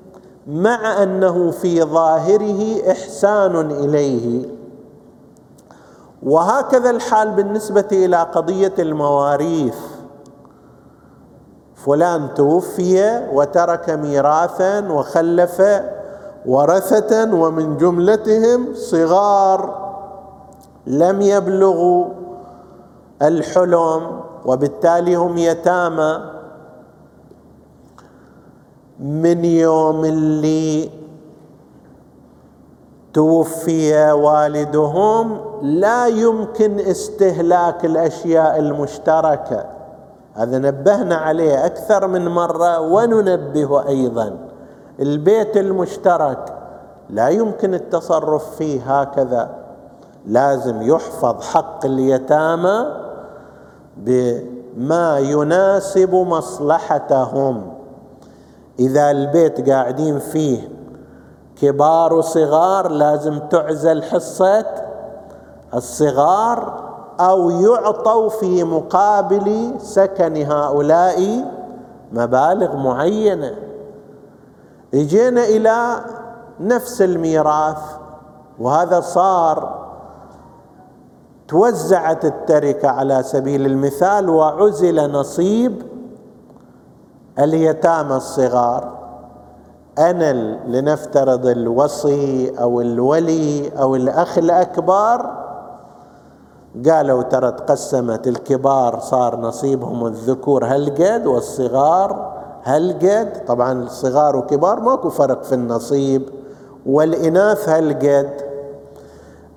مع 0.47 1.03
أنه 1.03 1.51
في 1.51 1.83
ظاهره 1.83 2.91
إحسان 2.91 3.71
إليه. 3.71 4.47
وهكذا 6.23 6.91
الحال 6.91 7.31
بالنسبة 7.31 7.89
إلى 7.93 8.17
قضية 8.17 8.75
المواريث. 8.79 9.79
فلان 11.75 12.35
توفي 12.35 13.29
وترك 13.33 13.91
ميراثا 13.91 14.93
وخلف 14.93 15.63
ورثة 16.47 17.35
ومن 17.35 17.77
جملتهم 17.77 18.75
صغار 18.75 19.91
لم 20.87 21.21
يبلغوا 21.21 22.05
الحلم 23.23 24.21
وبالتالي 24.45 25.15
هم 25.15 25.39
يتامى. 25.39 26.21
من 29.01 29.45
يوم 29.45 30.05
اللي 30.05 30.91
توفي 33.15 34.13
والدهم 34.13 35.41
لا 35.63 36.07
يمكن 36.07 36.81
استهلاك 36.81 37.85
الأشياء 37.85 38.59
المشتركة. 38.59 39.65
هذا 40.35 40.59
نبهنا 40.59 41.17
عليه 41.17 41.67
أكثر 41.67 42.07
من 42.07 42.29
مرة 42.29 42.81
وننبه 42.81 43.89
أيضا. 43.89 44.39
البيت 45.01 45.57
المشترك 45.57 46.55
لا 47.11 47.29
يمكن 47.29 47.75
التصرف 47.75 48.57
فيه 48.57 49.01
هكذا. 49.01 49.51
لازم 50.27 50.83
يحفظ 50.83 51.43
حق 51.43 51.87
اليتامى 51.87 52.87
بما 54.01 55.19
يناسب 55.19 56.15
مصلحتهم. 56.15 57.73
إذا 58.79 59.11
البيت 59.11 59.71
قاعدين 59.71 60.19
فيه 60.19 60.69
كبار 61.61 62.15
وصغار 62.15 62.89
لازم 62.89 63.39
تعزل 63.39 64.03
حصة 64.03 64.67
الصغار 65.75 66.91
أو 67.21 67.51
يعطوا 67.51 68.29
في 68.29 68.65
مقابل 68.65 69.75
سكن 69.79 70.37
هؤلاء 70.53 71.45
مبالغ 72.13 72.77
معينة. 72.77 73.55
إجينا 74.95 75.45
إلى 75.45 76.05
نفس 76.61 77.03
الميراث 77.03 77.83
وهذا 78.59 79.01
صار 79.01 79.80
توزعت 81.51 82.25
التركة 82.25 82.89
على 82.89 83.23
سبيل 83.23 83.67
المثال 83.67 84.29
وعزل 84.29 85.13
نصيب 85.13 85.83
اليتامى 87.39 88.17
الصغار. 88.17 88.99
أنا 89.99 90.33
لنفترض 90.67 91.47
الوصي 91.47 92.53
أو 92.61 92.81
الولي 92.81 93.73
أو 93.79 93.97
الأخ 93.97 94.39
الأكبر 94.39 95.31
قالوا 96.89 97.23
ترى 97.23 97.53
تقسمت 97.53 98.27
الكبار 98.27 99.01
صار 99.01 99.41
نصيبهم 99.41 100.07
الذكور 100.07 100.65
هالقد 100.65 101.27
والصغار 101.27 102.33
هالقد. 102.65 103.45
طبعا 103.47 103.73
الصغار 103.73 104.37
وكبار 104.37 104.81
ماكو 104.81 105.11
فرق 105.11 105.43
في 105.43 105.55
النصيب 105.55 106.23
والإناث 106.87 107.69
هالقد. 107.69 108.31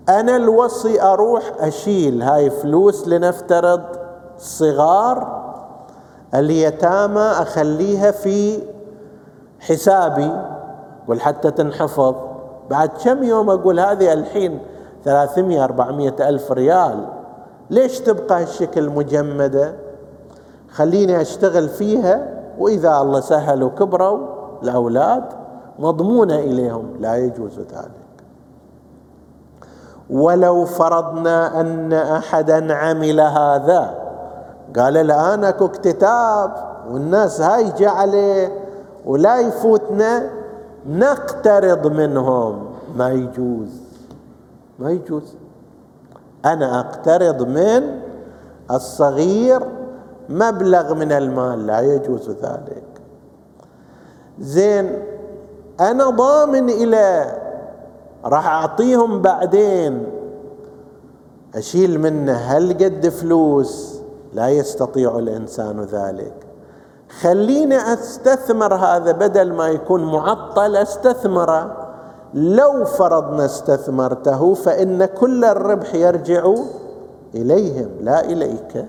أنا 0.10 0.36
الوصي 0.36 1.02
أروح 1.02 1.52
أشيل 1.60 2.22
هاي 2.22 2.50
فلوس 2.50 3.08
لنفترض 3.08 3.82
صغار 4.38 5.44
اليتامى 6.36 7.22
أخليها 7.22 8.12
في 8.12 8.60
حسابي 9.60 10.32
قل 11.08 11.20
حتى 11.20 11.52
تنحفظ. 11.52 12.16
بعد 12.70 12.89
كم 13.04 13.24
يوم 13.24 13.50
أقول 13.50 13.80
هذه 13.80 14.13
الحين 14.13 14.60
ثلاثمية 15.06 15.63
أربعمية 15.63 16.16
ألف 16.20 16.52
ريال 16.52 17.06
ليش 17.70 18.00
تبقى 18.00 18.42
هالشكل 18.42 18.89
مجمدة؟ 18.89 19.76
خليني 20.72 21.22
أشتغل 21.22 21.70
فيها 21.70 22.44
وإذا 22.60 23.02
الله 23.02 23.20
سهل 23.20 23.63
وكبروا 23.63 24.28
الأولاد 24.63 25.24
مضمونة 25.80 26.36
إليهم 26.36 26.94
لا 27.00 27.16
يجوز 27.16 27.60
ذلك. 27.60 28.03
ولو 30.13 30.65
فرضنا 30.65 31.62
أن 31.62 31.93
أحدا 31.93 32.73
عمل 32.73 33.21
هذا. 33.21 33.95
قال 34.76 34.97
الآن 34.97 35.43
أكو 35.43 35.65
اكتتاب 35.65 36.52
والناس 36.91 37.41
هاي 37.41 37.71
جعلة 37.71 38.52
ولا 39.06 39.39
يفوتنا 39.39 40.30
نقترض 40.89 41.88
منهم. 41.88 42.65
ما 42.95 43.10
يجوز 43.10 43.82
ما 44.80 44.91
يجوز. 44.91 45.36
أنا 46.45 46.80
أقترض 46.80 47.41
من 47.41 47.99
الصغير 48.71 49.62
مبلغ 50.30 50.93
من 50.93 51.12
المال 51.12 51.67
لا 51.67 51.80
يجوز 51.82 52.30
ذلك. 52.30 52.84
زين 54.39 54.99
أنا 55.80 56.10
ضامن 56.10 56.69
إلى 56.69 57.26
راح 58.26 58.48
أعطيهم 58.48 59.22
بعدين. 59.22 60.04
أشيل 61.56 62.00
منه 62.00 62.34
هل 62.34 62.74
قد 62.74 63.10
فلوس. 63.10 64.00
لا 64.34 64.50
يستطيع 64.50 65.20
الإنسان 65.20 65.82
ذلك. 65.82 66.34
خليني 67.22 67.94
أستثمر 67.94 68.74
هذا 68.74 69.12
بدل 69.12 69.54
ما 69.54 69.68
يكون 69.68 70.04
معطل 70.12 70.76
استثمره 70.76 71.78
لو 72.34 72.86
فرضنا 72.86 73.46
استثمرته 73.46 74.54
فإن 74.54 75.06
كل 75.06 75.46
الربح 75.46 75.96
يرجع 75.96 76.54
إليهم 77.36 77.90
لا 78.02 78.26
إليك. 78.26 78.86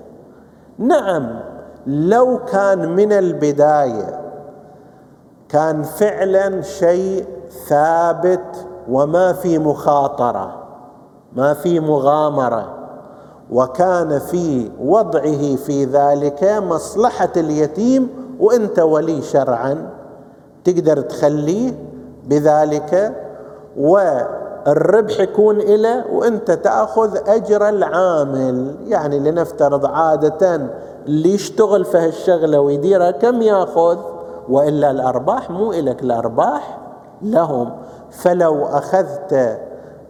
نعم 0.77 1.39
لو 1.87 2.39
كان 2.51 2.95
من 2.95 3.11
البداية 3.11 4.21
كان 5.49 5.83
فعلا 5.83 6.61
شيء 6.61 7.25
ثابت 7.67 8.67
وما 8.89 9.33
في 9.33 9.59
مخاطرة 9.59 10.65
ما 11.35 11.53
في 11.53 11.79
مغامرة. 11.79 12.73
وكان 13.51 14.19
في 14.19 14.71
وضعه 14.81 15.55
في 15.55 15.85
ذلك 15.85 16.43
مصلحة 16.43 17.29
اليتيم 17.37 18.09
وإنت 18.39 18.79
ولي 18.79 19.21
شرعا. 19.21 19.89
تقدر 20.63 21.01
تخليه 21.01 21.73
بذلك 22.27 23.15
والربح 23.77 25.19
يكون 25.19 25.61
إلى 25.61 26.03
وأنت 26.13 26.51
تأخذ 26.51 27.17
أجر 27.27 27.69
العامل. 27.69 28.75
يعني 28.87 29.19
لنفترض 29.19 29.85
عادة 29.85 30.61
اللي 31.05 31.33
يشتغل 31.33 31.85
في 31.85 31.97
هالشغلة 31.97 32.59
ويديرها 32.59 33.11
كم 33.11 33.41
يأخذ؟ 33.41 33.97
وإلا 34.49 34.91
الأرباح 34.91 35.49
مو 35.49 35.71
إلك 35.71 36.03
الأرباح 36.03 36.77
لهم. 37.21 37.71
فلو 38.15 38.65
أخذت 38.65 39.59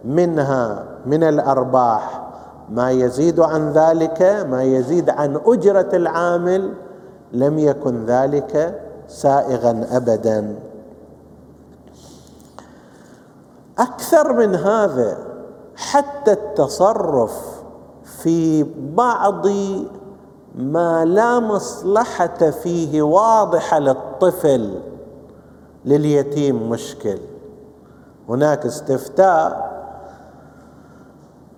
منها 0.04 0.84
من 1.06 1.24
الأرباح 1.24 2.22
ما 2.70 2.90
يزيد 2.90 3.40
عن 3.40 3.72
ذلك 3.72 4.22
ما 4.48 4.62
يزيد 4.62 5.10
عن 5.10 5.40
أجرة 5.46 5.88
العامل 5.92 6.74
لم 7.32 7.58
يكن 7.58 8.06
ذلك 8.06 8.82
سائغا 9.08 9.86
أبدا. 9.90 10.56
أكثر 13.78 14.32
من 14.32 14.54
هذا 14.54 15.18
حتى 15.76 16.32
التصرف 16.32 17.62
في 18.04 18.66
بعض 18.94 19.46
ما 20.54 21.04
لا 21.04 21.40
مصلحة 21.40 22.50
فيه 22.50 23.02
واضحة 23.02 23.78
للطفل 23.78 24.80
لليتيم 25.84 26.70
مشكل. 26.70 27.18
هناك 28.28 28.66
استفتاء 28.66 29.76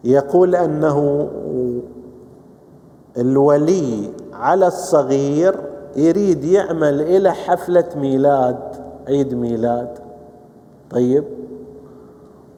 يقول 0.05 0.55
أنه 0.55 1.29
الولي 3.17 4.11
على 4.33 4.67
الصغير 4.67 5.55
يريد 5.97 6.45
يعمل 6.45 7.01
إلى 7.01 7.33
حفلة 7.33 7.85
ميلاد 7.97 8.59
عيد 9.09 9.35
ميلاد. 9.35 9.99
طيب. 10.91 11.25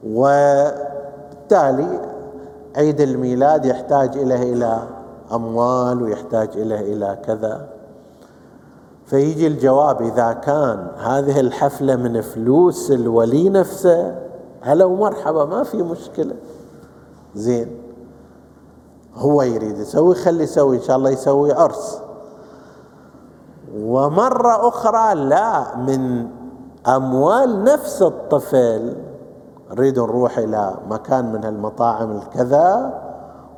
وبالتالي 0.06 2.00
عيد 2.76 3.00
الميلاد 3.00 3.64
يحتاج 3.66 4.16
إليه 4.16 4.52
إلى 4.52 4.82
أموال 5.32 6.02
ويحتاج 6.02 6.48
إليه 6.54 6.80
إلى 6.80 7.18
كذا. 7.24 7.68
فيجي 9.10 9.46
الجواب 9.46 10.02
إذا 10.02 10.32
كان 10.32 10.86
هذه 10.98 11.40
الحفلة 11.40 11.96
من 11.96 12.20
فلوس 12.20 12.90
الولي 12.90 13.48
نفسه 13.48 14.18
هلا 14.60 14.84
ومرحبا 14.84 15.44
ما 15.44 15.62
في 15.62 15.82
مشكلة. 15.82 16.34
زين. 17.34 17.82
هو 19.14 19.42
يريد 19.42 19.78
يسوي 19.78 20.14
خلي 20.14 20.42
يسوي 20.44 20.76
إن 20.76 20.82
شاء 20.82 20.96
الله 20.96 21.10
يسوي 21.10 21.52
عرس. 21.52 21.98
ومرة 23.76 24.68
أخرى 24.68 25.14
لا 25.14 25.76
من 25.76 26.28
أموال 26.86 27.64
نفس 27.64 28.02
الطفل 28.02 28.96
نريد 29.70 29.98
نروح 29.98 30.38
إلى 30.38 30.74
مكان 30.88 31.32
من 31.32 31.44
المطاعم 31.44 32.16
الكذا 32.16 33.00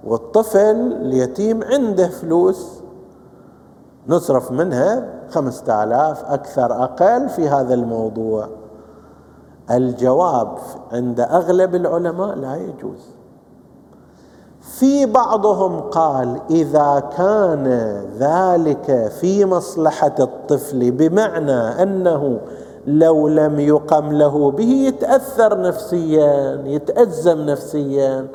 والطفل 0.05 0.93
اليتيم 0.93 1.65
عنده 1.65 2.09
فلوس 2.09 2.82
نصرف 4.09 4.51
منها 4.53 5.09
خمسة 5.31 5.85
آلاف 5.85 6.25
أكثر 6.25 6.85
أقل 6.85 7.29
في 7.29 7.49
هذا 7.49 7.75
الموضوع. 7.75 8.49
الجواب 9.71 10.59
عند 10.93 11.21
أغلب 11.21 11.75
العلماء 11.75 12.35
لا 12.35 12.57
يجوز. 12.57 13.01
في 14.61 15.07
بعضهم 15.07 15.81
قال 15.81 16.41
إذا 16.51 17.03
كان 17.17 17.67
ذلك 18.19 19.13
في 19.21 19.45
مصلحة 19.45 20.15
الطفل 20.21 20.91
بمعنى 20.91 21.83
أنه 21.83 22.41
لو 22.87 23.29
لم 23.29 23.61
يقم 23.61 24.13
له 24.13 24.51
به 24.51 24.65
يتأثر 24.65 25.61
نفسيا 25.61 26.63
يتأزم 26.67 27.39
نفسيا 27.39 28.27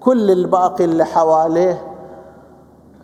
كل 0.00 0.30
الباقي 0.30 0.84
اللي 0.84 1.04
حواليه 1.04 1.82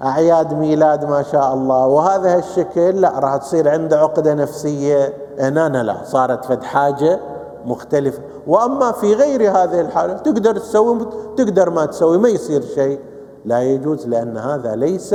أعياد 0.02 0.54
ميلاد 0.54 1.04
ما 1.04 1.22
شاء 1.22 1.54
الله. 1.54 1.86
وهذا 1.86 2.38
الشكل 2.38 3.00
لا 3.00 3.18
راح 3.18 3.36
تصير 3.36 3.68
عنده 3.68 3.98
عقدة 3.98 4.34
نفسية. 4.34 5.14
هنا 5.38 5.82
لا 5.82 5.96
صارت 6.04 6.44
فد 6.44 6.62
حاجة 6.62 7.20
مختلفة. 7.64 8.22
وأما 8.46 8.92
في 8.92 9.14
غير 9.14 9.50
هذه 9.50 9.80
الحالة 9.80 10.12
تقدر 10.12 10.58
تسوي 10.58 11.06
تقدر 11.36 11.70
ما 11.70 11.86
تسوي 11.86 12.18
ما 12.18 12.28
يصير 12.28 12.62
شيء. 12.74 13.00
لا 13.44 13.62
يجوز 13.62 14.06
لأن 14.06 14.36
هذا 14.36 14.76
ليس 14.76 15.14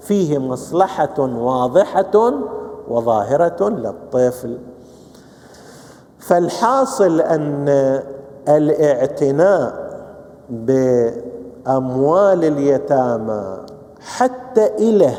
فيه 0.00 0.38
مصلحة 0.38 1.18
واضحة 1.18 2.32
وظاهرة 2.88 3.68
للطفل. 3.68 4.58
فالحاصل 6.18 7.20
أن 7.20 7.68
الاعتناء 8.48 9.90
بأموال 10.50 12.44
اليتامى 12.44 13.56
حتى 14.00 14.66
إله. 14.66 15.14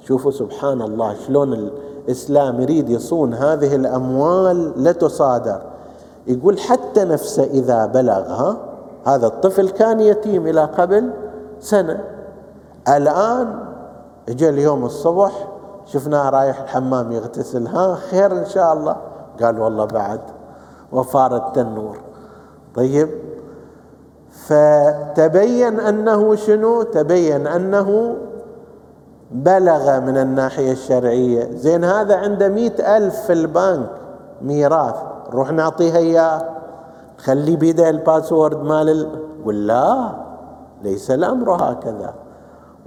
شوفوا 0.00 0.30
سبحان 0.30 0.82
الله 0.82 1.14
شلون 1.26 1.52
الإسلام 1.52 2.60
يريد 2.60 2.90
يصون 2.90 3.34
هذه 3.34 3.74
الأموال 3.74 4.82
لا 4.82 4.92
تصادر. 4.92 5.60
يقول 6.26 6.58
حتى 6.58 7.04
نفسه 7.04 7.44
إذا 7.44 7.86
بلغها 7.86 8.56
هذا 9.04 9.26
الطفل 9.26 9.68
كان 9.68 10.00
يتيم 10.00 10.46
إلى 10.46 10.64
قبل 10.64 11.10
سنة. 11.60 12.04
الآن 12.88 13.58
اجى 14.28 14.48
اليوم 14.48 14.84
الصبح 14.84 15.48
شفناه 15.86 16.30
رايح 16.30 16.60
الحمام 16.60 17.12
يغتسل 17.12 17.66
ها؟ 17.66 17.94
خير 17.94 18.32
إن 18.32 18.46
شاء 18.46 18.72
الله. 18.72 18.96
قال 19.42 19.60
والله 19.60 19.84
بعد 19.84 20.20
وفار 20.92 21.36
التنور 21.36 21.98
طيب 22.74 23.08
فتبين 24.36 25.80
أنه 25.80 26.34
شنو؟ 26.34 26.82
تبين 26.82 27.46
أنه 27.46 28.16
بلغ 29.30 30.00
من 30.00 30.16
الناحية 30.16 30.72
الشرعية. 30.72 31.50
زين 31.50 31.84
هذا 31.84 32.16
عنده 32.16 32.48
مئة 32.48 32.96
ألف 32.96 33.14
في 33.14 33.32
البنك 33.32 33.90
ميراث. 34.42 34.94
نروح 35.28 35.52
نعطيها 35.52 35.96
إياه. 35.96 36.42
خلي 37.18 37.56
بيده 37.56 37.90
الباسورد 37.90 38.62
مال 38.62 38.88
ال... 38.88 39.08
قل 39.46 39.66
لا 39.66 40.12
ليس 40.82 41.10
الأمر 41.10 41.50
هكذا. 41.52 42.14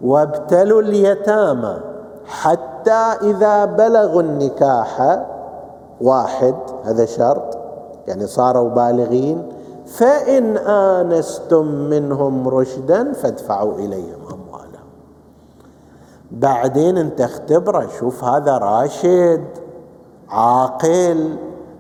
وابتلوا 0.04 0.82
اليتامى. 0.82 1.78
حتى 2.26 3.06
إذا 3.22 3.66
بلغوا 3.66 4.22
النكاح 4.22 5.20
واحد 6.02 6.56
هذا 6.84 7.06
شرط 7.06 7.58
يعني 8.08 8.28
صاروا 8.28 8.70
بالغين 8.70 9.50
فإن 9.90 10.58
آنستم 10.58 11.66
منهم 11.66 12.48
رشدا 12.48 13.14
فادفعوا 13.14 13.76
إليهم 13.76 14.20
أموالهم. 14.34 14.90
بعدين 16.32 16.98
أنت 16.98 17.22
اختبره 17.22 17.88
شوف 18.00 18.24
هذا 18.24 18.58
راشد 18.58 19.46
عاقل 20.30 21.36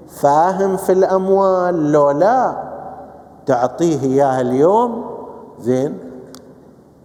فاهم 0.07 0.77
في 0.77 0.91
الأموال 0.91 1.91
لو 1.91 2.11
لا 2.11 2.63
تعطيه 3.45 4.03
إياها 4.03 4.41
اليوم. 4.41 5.05
زين. 5.59 5.97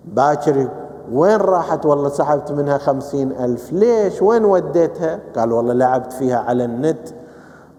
باكر 0.05 0.69
وين 1.13 1.37
راحت؟ 1.37 1.87
والله 1.87 2.09
سحبت 2.09 2.53
منها 2.53 2.79
خمسين 2.79 3.33
ألف. 3.33 3.73
ليش؟ 3.73 4.23
وين 4.23 4.45
وديتها؟ 4.45 5.21
قال 5.37 5.53
والله 5.53 5.73
لعبت 5.75 6.13
فيها 6.13 6.39
على 6.39 6.65
النت 6.65 7.09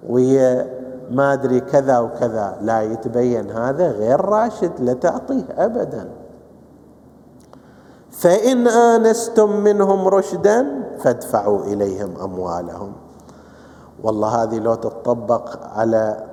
وهي 0.09 0.65
ما 1.11 1.33
أدري 1.33 1.59
كذا 1.59 1.99
وكذا. 1.99 2.57
لا 2.61 2.81
يتبين 2.81 3.51
هذا 3.51 3.91
غير 3.91 4.21
راشد 4.21 4.71
لا 4.79 4.93
تعطيه 4.93 5.45
أبدا. 5.57 6.09
فإن 8.11 8.67
آنستم 8.67 9.49
منهم 9.49 10.07
رشدا 10.07 10.83
فادفعوا 10.99 11.63
إليهم 11.63 12.17
أموالهم. 12.23 12.93
والله 14.03 14.43
هذه 14.43 14.59
لو 14.59 14.75
تطبق 14.75 15.63
على 15.63 16.23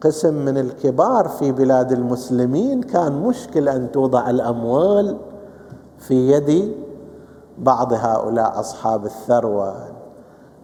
قسم 0.00 0.34
من 0.34 0.58
الكبار 0.58 1.28
في 1.28 1.52
بلاد 1.52 1.92
المسلمين 1.92 2.82
كان 2.82 3.12
مشكل 3.22 3.68
أن 3.68 3.92
توضع 3.92 4.30
الأموال 4.30 5.18
في 5.98 6.32
يد 6.32 6.74
بعض 7.58 7.92
هؤلاء 7.92 8.60
أصحاب 8.60 9.04
الثروة. 9.04 9.74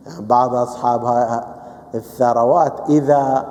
يعني 0.07 0.27
بعض 0.27 0.55
أصحاب 0.55 1.05
الثروات 1.95 2.91
إذا 2.91 3.47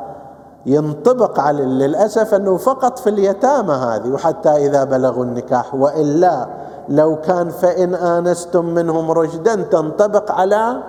ينطبق 0.66 1.40
على 1.40 1.66
للأسف 1.66 2.34
أنه 2.34 2.58
فقط 2.58 3.00
في 3.00 3.10
اليتامى 3.10 3.74
هذه 3.74 4.10
وحتى 4.10 4.50
إذا 4.50 4.84
بلغوا 4.84 5.24
النكاح 5.24 5.76
وإلا 5.76 6.48
لو 6.90 7.22
كان 7.22 7.50
فإن 7.50 7.96
آنستم 7.96 8.66
منهم 8.66 9.12
رشدا 9.12 9.56
تنطبق 9.56 10.32
على 10.32 10.84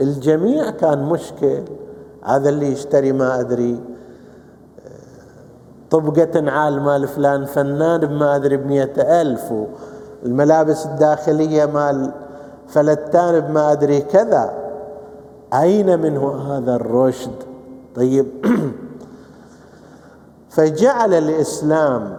الجميع 0.00 0.70
كان 0.70 1.02
مشكل. 1.02 1.62
هذا 2.24 2.48
اللي 2.48 2.72
يشتري 2.72 3.12
ما 3.12 3.40
أدري 3.40 3.80
طبقة 5.90 6.50
عال 6.50 6.80
مال 6.80 7.08
فلان 7.08 7.44
فنان 7.44 8.00
بما 8.00 8.36
أدري 8.36 8.56
بمئة 8.56 9.22
ألف 9.22 9.52
والملابس 10.22 10.86
الداخلية 10.86 11.66
مال 11.66 12.12
فلتان 12.68 13.40
بما 13.40 13.72
أدري 13.72 14.00
كذا. 14.00 14.65
أين 15.62 16.00
منه 16.00 16.34
هذا 16.34 16.76
الرشد؟ 16.76 17.34
طيب. 17.94 18.26
فجعل 20.50 21.14
الإسلام 21.14 22.16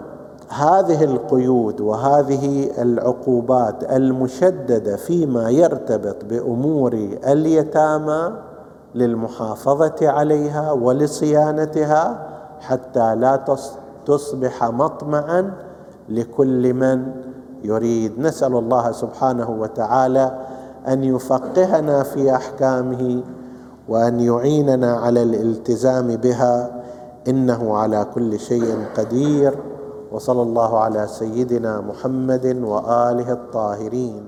هذه 0.49 1.03
القيود 1.03 1.81
وهذه 1.81 2.71
العقوبات 2.81 3.83
المشددة 3.83 4.95
فيما 4.95 5.49
يرتبط 5.49 6.25
بأمور 6.25 6.93
اليتامى 7.27 8.31
للمحافظة 8.95 9.95
عليها 10.01 10.71
ولصيانتها 10.71 12.27
حتى 12.59 13.15
لا 13.15 13.45
تصبح 14.05 14.63
مطمعا 14.63 15.53
لكل 16.09 16.73
من 16.73 17.11
يريد. 17.63 18.19
نسأل 18.19 18.55
الله 18.55 18.91
سبحانه 18.91 19.49
وتعالى 19.49 20.37
أن 20.87 21.03
يفقهنا 21.03 22.03
في 22.03 22.35
أحكامه 22.35 23.23
وأن 23.89 24.19
يعيننا 24.19 24.93
على 24.93 25.23
الالتزام 25.23 26.15
بها 26.15 26.83
إنه 27.27 27.77
على 27.77 28.05
كل 28.13 28.39
شيء 28.39 28.85
قدير 28.97 29.55
وصلى 30.11 30.41
الله 30.41 30.79
على 30.79 31.07
سيدنا 31.07 31.81
محمد 31.81 32.45
وآله 32.63 33.31
الطاهرين. 33.31 34.27